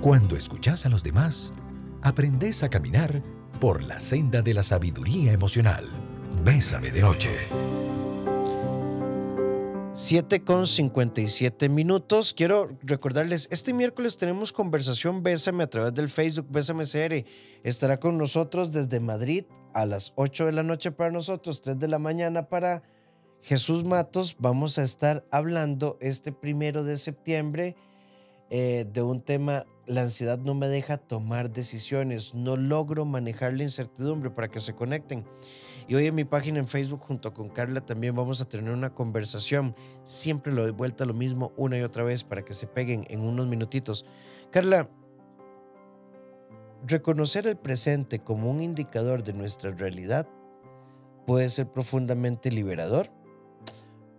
Cuando 0.00 0.36
escuchas 0.36 0.86
a 0.86 0.88
los 0.88 1.02
demás, 1.02 1.52
aprendes 2.02 2.62
a 2.62 2.68
caminar 2.70 3.22
por 3.60 3.82
la 3.82 4.00
senda 4.00 4.40
de 4.42 4.54
la 4.54 4.62
sabiduría 4.62 5.32
emocional. 5.32 5.86
Bésame 6.44 6.90
de 6.90 7.02
noche. 7.02 7.30
7 10.02 10.44
con 10.44 10.66
57 10.66 11.68
minutos. 11.68 12.32
Quiero 12.32 12.70
recordarles, 12.82 13.46
este 13.50 13.74
miércoles 13.74 14.16
tenemos 14.16 14.50
conversación 14.50 15.22
Bésame 15.22 15.64
a 15.64 15.66
través 15.66 15.92
del 15.92 16.08
Facebook 16.08 16.46
Bésame 16.48 16.84
CR. 16.84 17.26
Estará 17.64 18.00
con 18.00 18.16
nosotros 18.16 18.72
desde 18.72 18.98
Madrid 18.98 19.44
a 19.74 19.84
las 19.84 20.14
8 20.16 20.46
de 20.46 20.52
la 20.52 20.62
noche 20.62 20.90
para 20.90 21.10
nosotros, 21.10 21.60
3 21.60 21.78
de 21.78 21.86
la 21.86 21.98
mañana 21.98 22.48
para 22.48 22.82
Jesús 23.42 23.84
Matos. 23.84 24.36
Vamos 24.38 24.78
a 24.78 24.84
estar 24.84 25.26
hablando 25.30 25.98
este 26.00 26.32
primero 26.32 26.82
de 26.82 26.96
septiembre 26.96 27.76
eh, 28.48 28.86
de 28.90 29.02
un 29.02 29.20
tema 29.20 29.66
la 29.90 30.02
ansiedad 30.02 30.38
no 30.38 30.54
me 30.54 30.68
deja 30.68 30.98
tomar 30.98 31.50
decisiones, 31.50 32.32
no 32.32 32.56
logro 32.56 33.04
manejar 33.04 33.54
la 33.54 33.64
incertidumbre 33.64 34.30
para 34.30 34.48
que 34.48 34.60
se 34.60 34.72
conecten. 34.72 35.26
Y 35.90 35.96
hoy 35.96 36.06
en 36.06 36.14
mi 36.14 36.22
página 36.22 36.60
en 36.60 36.68
Facebook 36.68 37.00
junto 37.00 37.34
con 37.34 37.48
Carla 37.48 37.80
también 37.80 38.14
vamos 38.14 38.40
a 38.40 38.44
tener 38.44 38.72
una 38.72 38.94
conversación. 38.94 39.74
Siempre 40.04 40.52
lo 40.52 40.62
doy 40.62 40.70
vuelta 40.70 41.04
lo 41.04 41.14
mismo 41.14 41.52
una 41.56 41.78
y 41.78 41.82
otra 41.82 42.04
vez 42.04 42.22
para 42.22 42.44
que 42.44 42.54
se 42.54 42.68
peguen 42.68 43.04
en 43.08 43.22
unos 43.22 43.48
minutitos. 43.48 44.06
Carla, 44.52 44.88
reconocer 46.86 47.48
el 47.48 47.56
presente 47.56 48.20
como 48.20 48.52
un 48.52 48.60
indicador 48.60 49.24
de 49.24 49.32
nuestra 49.32 49.72
realidad 49.72 50.28
puede 51.26 51.50
ser 51.50 51.66
profundamente 51.66 52.52
liberador 52.52 53.10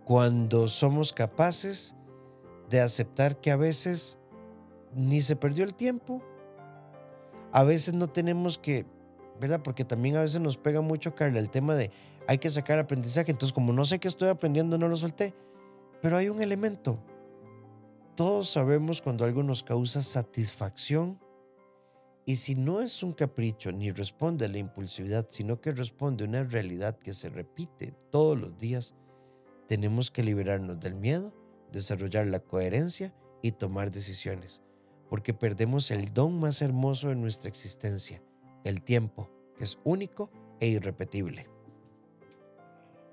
cuando 0.04 0.68
somos 0.68 1.10
capaces 1.14 1.94
de 2.68 2.82
aceptar 2.82 3.40
que 3.40 3.50
a 3.50 3.56
veces 3.56 4.18
ni 4.94 5.22
se 5.22 5.36
perdió 5.36 5.64
el 5.64 5.74
tiempo. 5.74 6.22
A 7.50 7.62
veces 7.62 7.94
no 7.94 8.08
tenemos 8.08 8.58
que, 8.58 8.84
¿verdad? 9.42 9.60
Porque 9.62 9.84
también 9.84 10.16
a 10.16 10.22
veces 10.22 10.40
nos 10.40 10.56
pega 10.56 10.80
mucho, 10.80 11.14
Carla, 11.14 11.38
el 11.38 11.50
tema 11.50 11.74
de 11.74 11.90
hay 12.26 12.38
que 12.38 12.48
sacar 12.48 12.78
aprendizaje. 12.78 13.32
Entonces, 13.32 13.52
como 13.52 13.72
no 13.72 13.84
sé 13.84 13.98
qué 13.98 14.08
estoy 14.08 14.28
aprendiendo, 14.28 14.78
no 14.78 14.88
lo 14.88 14.96
solté. 14.96 15.34
Pero 16.00 16.16
hay 16.16 16.28
un 16.28 16.40
elemento. 16.40 16.98
Todos 18.14 18.48
sabemos 18.48 19.02
cuando 19.02 19.24
algo 19.24 19.42
nos 19.42 19.62
causa 19.62 20.00
satisfacción. 20.00 21.18
Y 22.24 22.36
si 22.36 22.54
no 22.54 22.80
es 22.80 23.02
un 23.02 23.12
capricho 23.12 23.72
ni 23.72 23.90
responde 23.90 24.44
a 24.44 24.48
la 24.48 24.58
impulsividad, 24.58 25.26
sino 25.28 25.60
que 25.60 25.72
responde 25.72 26.24
a 26.24 26.28
una 26.28 26.44
realidad 26.44 26.96
que 26.96 27.12
se 27.12 27.28
repite 27.28 27.94
todos 28.10 28.38
los 28.38 28.56
días, 28.58 28.94
tenemos 29.66 30.10
que 30.12 30.22
liberarnos 30.22 30.78
del 30.78 30.94
miedo, 30.94 31.34
desarrollar 31.72 32.28
la 32.28 32.38
coherencia 32.38 33.12
y 33.42 33.52
tomar 33.52 33.90
decisiones 33.90 34.62
porque 35.12 35.34
perdemos 35.34 35.90
el 35.90 36.14
don 36.14 36.40
más 36.40 36.62
hermoso 36.62 37.08
de 37.08 37.16
nuestra 37.16 37.50
existencia, 37.50 38.22
el 38.64 38.82
tiempo, 38.82 39.28
que 39.56 39.64
es 39.64 39.78
único 39.84 40.30
e 40.60 40.68
irrepetible. 40.68 41.48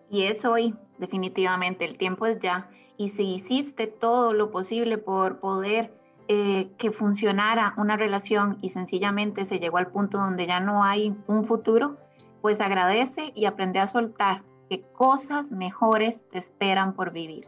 Y 0.09 0.23
es 0.23 0.45
hoy, 0.45 0.75
definitivamente, 0.97 1.85
el 1.85 1.97
tiempo 1.97 2.25
es 2.25 2.39
ya. 2.39 2.69
Y 2.97 3.09
si 3.09 3.35
hiciste 3.35 3.87
todo 3.87 4.33
lo 4.33 4.51
posible 4.51 4.97
por 4.97 5.39
poder 5.39 5.93
eh, 6.27 6.69
que 6.77 6.91
funcionara 6.91 7.73
una 7.77 7.95
relación 7.95 8.57
y 8.61 8.69
sencillamente 8.69 9.45
se 9.45 9.59
llegó 9.59 9.77
al 9.77 9.87
punto 9.87 10.17
donde 10.17 10.47
ya 10.47 10.59
no 10.59 10.83
hay 10.83 11.15
un 11.27 11.45
futuro, 11.45 11.97
pues 12.41 12.61
agradece 12.61 13.31
y 13.35 13.45
aprende 13.45 13.79
a 13.79 13.87
soltar 13.87 14.43
que 14.69 14.81
cosas 14.81 15.51
mejores 15.51 16.23
te 16.29 16.37
esperan 16.37 16.93
por 16.93 17.11
vivir. 17.11 17.47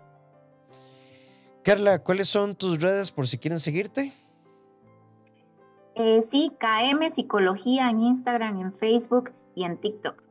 Carla, 1.64 2.00
¿cuáles 2.00 2.28
son 2.28 2.56
tus 2.56 2.82
redes 2.82 3.12
por 3.12 3.28
si 3.28 3.38
quieren 3.38 3.60
seguirte? 3.60 4.12
Eh, 5.96 6.24
sí, 6.30 6.52
KM 6.58 7.12
Psicología 7.14 7.90
en 7.90 8.00
Instagram, 8.00 8.60
en 8.62 8.74
Facebook 8.74 9.32
y 9.56 9.64
en 9.64 9.78
TikTok. 9.78 10.24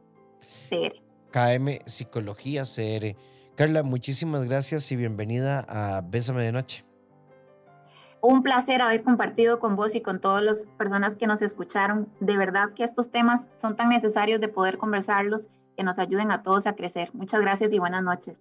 CR. 0.69 0.95
KM 1.31 1.79
Psicología 1.87 2.63
CR. 2.65 3.17
Carla, 3.57 3.83
muchísimas 3.83 4.49
gracias 4.49 4.91
y 4.91 4.97
bienvenida 4.97 5.65
a 5.69 6.01
Bésame 6.01 6.43
de 6.43 6.53
Noche. 6.53 6.85
Un 8.23 8.43
placer 8.43 8.83
haber 8.83 9.03
compartido 9.03 9.61
con 9.61 9.77
vos 9.77 9.95
y 9.95 10.01
con 10.01 10.21
todas 10.21 10.43
las 10.43 10.63
personas 10.79 11.17
que 11.17 11.27
nos 11.27 11.43
escucharon. 11.43 12.09
De 12.21 12.37
verdad 12.37 12.71
que 12.75 12.85
estos 12.85 13.11
temas 13.11 13.51
son 13.57 13.77
tan 13.77 13.91
necesarios 13.91 14.41
de 14.41 14.49
poder 14.49 14.79
conversarlos 14.79 15.49
que 15.81 15.85
nos 15.85 15.99
ayuden 15.99 16.31
a 16.31 16.43
todos 16.43 16.67
a 16.67 16.75
crecer. 16.75 17.09
Muchas 17.15 17.41
gracias 17.41 17.73
y 17.73 17.79
buenas 17.79 18.03
noches. 18.03 18.37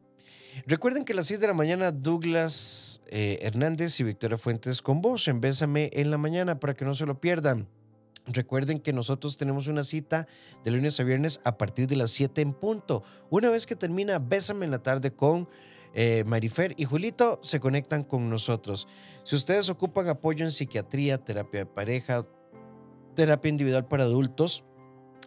Recuerden 0.67 1.05
que 1.05 1.13
a 1.13 1.15
las 1.15 1.27
6 1.27 1.39
de 1.39 1.47
la 1.47 1.53
mañana 1.53 1.93
Douglas 1.93 3.01
eh, 3.07 3.39
Hernández 3.41 3.97
y 4.01 4.03
Victoria 4.03 4.37
Fuentes 4.37 4.81
con 4.81 5.01
vos 5.01 5.25
en 5.29 5.39
Bésame 5.39 5.89
en 5.93 6.11
la 6.11 6.17
mañana 6.17 6.59
para 6.59 6.73
que 6.73 6.83
no 6.83 6.93
se 6.93 7.05
lo 7.05 7.21
pierdan. 7.21 7.69
Recuerden 8.25 8.81
que 8.81 8.91
nosotros 8.91 9.37
tenemos 9.37 9.67
una 9.67 9.85
cita 9.85 10.27
de 10.65 10.71
lunes 10.71 10.99
a 10.99 11.03
viernes 11.03 11.39
a 11.45 11.57
partir 11.57 11.87
de 11.87 11.95
las 11.95 12.11
7 12.11 12.41
en 12.41 12.51
punto. 12.51 13.03
Una 13.29 13.49
vez 13.49 13.65
que 13.65 13.77
termina 13.77 14.19
Bésame 14.19 14.65
en 14.65 14.71
la 14.71 14.83
tarde 14.83 15.11
con 15.11 15.47
eh, 15.93 16.25
Marifer 16.25 16.73
y 16.75 16.83
Julito 16.83 17.39
se 17.41 17.61
conectan 17.61 18.03
con 18.03 18.29
nosotros. 18.29 18.85
Si 19.23 19.37
ustedes 19.37 19.69
ocupan 19.69 20.09
apoyo 20.09 20.43
en 20.43 20.51
psiquiatría, 20.51 21.23
terapia 21.23 21.61
de 21.61 21.65
pareja, 21.67 22.27
terapia 23.15 23.47
individual 23.47 23.87
para 23.87 24.03
adultos, 24.03 24.65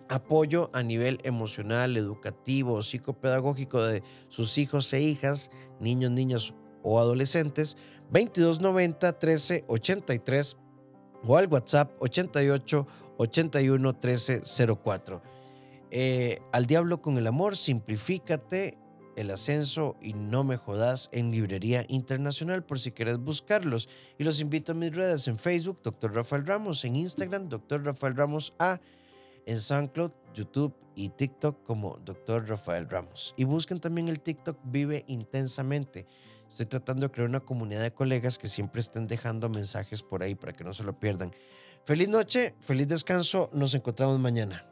apoyo 0.08 0.70
a 0.72 0.82
nivel 0.82 1.18
emocional, 1.24 1.96
educativo, 1.96 2.82
psicopedagógico 2.82 3.82
de 3.82 4.02
sus 4.28 4.58
hijos 4.58 4.92
e 4.92 5.00
hijas, 5.00 5.50
niños, 5.80 6.10
niñas 6.10 6.54
o 6.82 6.98
adolescentes, 6.98 7.76
2290 8.10 9.18
13 9.18 9.64
83 9.68 10.56
o 11.24 11.36
al 11.36 11.46
WhatsApp 11.46 11.92
88 12.00 12.86
81 13.16 13.96
13 13.96 14.42
04. 14.82 15.22
al 16.52 16.66
diablo 16.66 17.00
con 17.00 17.16
el 17.18 17.26
amor, 17.26 17.56
simplifícate 17.56 18.78
el 19.16 19.30
ascenso 19.30 19.96
y 20.00 20.14
no 20.14 20.44
me 20.44 20.56
jodas 20.56 21.10
en 21.12 21.30
Librería 21.30 21.84
Internacional 21.88 22.64
por 22.64 22.78
si 22.78 22.92
quieres 22.92 23.18
buscarlos. 23.18 23.88
Y 24.18 24.24
los 24.24 24.40
invito 24.40 24.72
a 24.72 24.74
mis 24.74 24.94
redes 24.94 25.28
en 25.28 25.38
Facebook, 25.38 25.80
Dr. 25.82 26.14
Rafael 26.14 26.46
Ramos, 26.46 26.84
en 26.84 26.96
Instagram, 26.96 27.48
Dr. 27.48 27.84
Rafael 27.84 28.16
Ramos 28.16 28.54
A, 28.58 28.80
en 29.46 29.60
SoundCloud, 29.60 30.12
YouTube 30.34 30.74
y 30.94 31.08
TikTok 31.10 31.62
como 31.64 31.98
Dr. 32.04 32.48
Rafael 32.48 32.88
Ramos. 32.88 33.34
Y 33.36 33.44
busquen 33.44 33.80
también 33.80 34.08
el 34.08 34.20
TikTok 34.20 34.58
Vive 34.64 35.04
Intensamente. 35.08 36.06
Estoy 36.48 36.66
tratando 36.66 37.06
de 37.06 37.12
crear 37.12 37.28
una 37.28 37.40
comunidad 37.40 37.82
de 37.82 37.92
colegas 37.92 38.38
que 38.38 38.48
siempre 38.48 38.80
estén 38.80 39.06
dejando 39.06 39.48
mensajes 39.48 40.02
por 40.02 40.22
ahí 40.22 40.34
para 40.34 40.52
que 40.52 40.64
no 40.64 40.74
se 40.74 40.84
lo 40.84 40.98
pierdan. 40.98 41.32
Feliz 41.84 42.08
noche, 42.08 42.54
feliz 42.60 42.88
descanso, 42.88 43.48
nos 43.52 43.74
encontramos 43.74 44.18
mañana. 44.18 44.71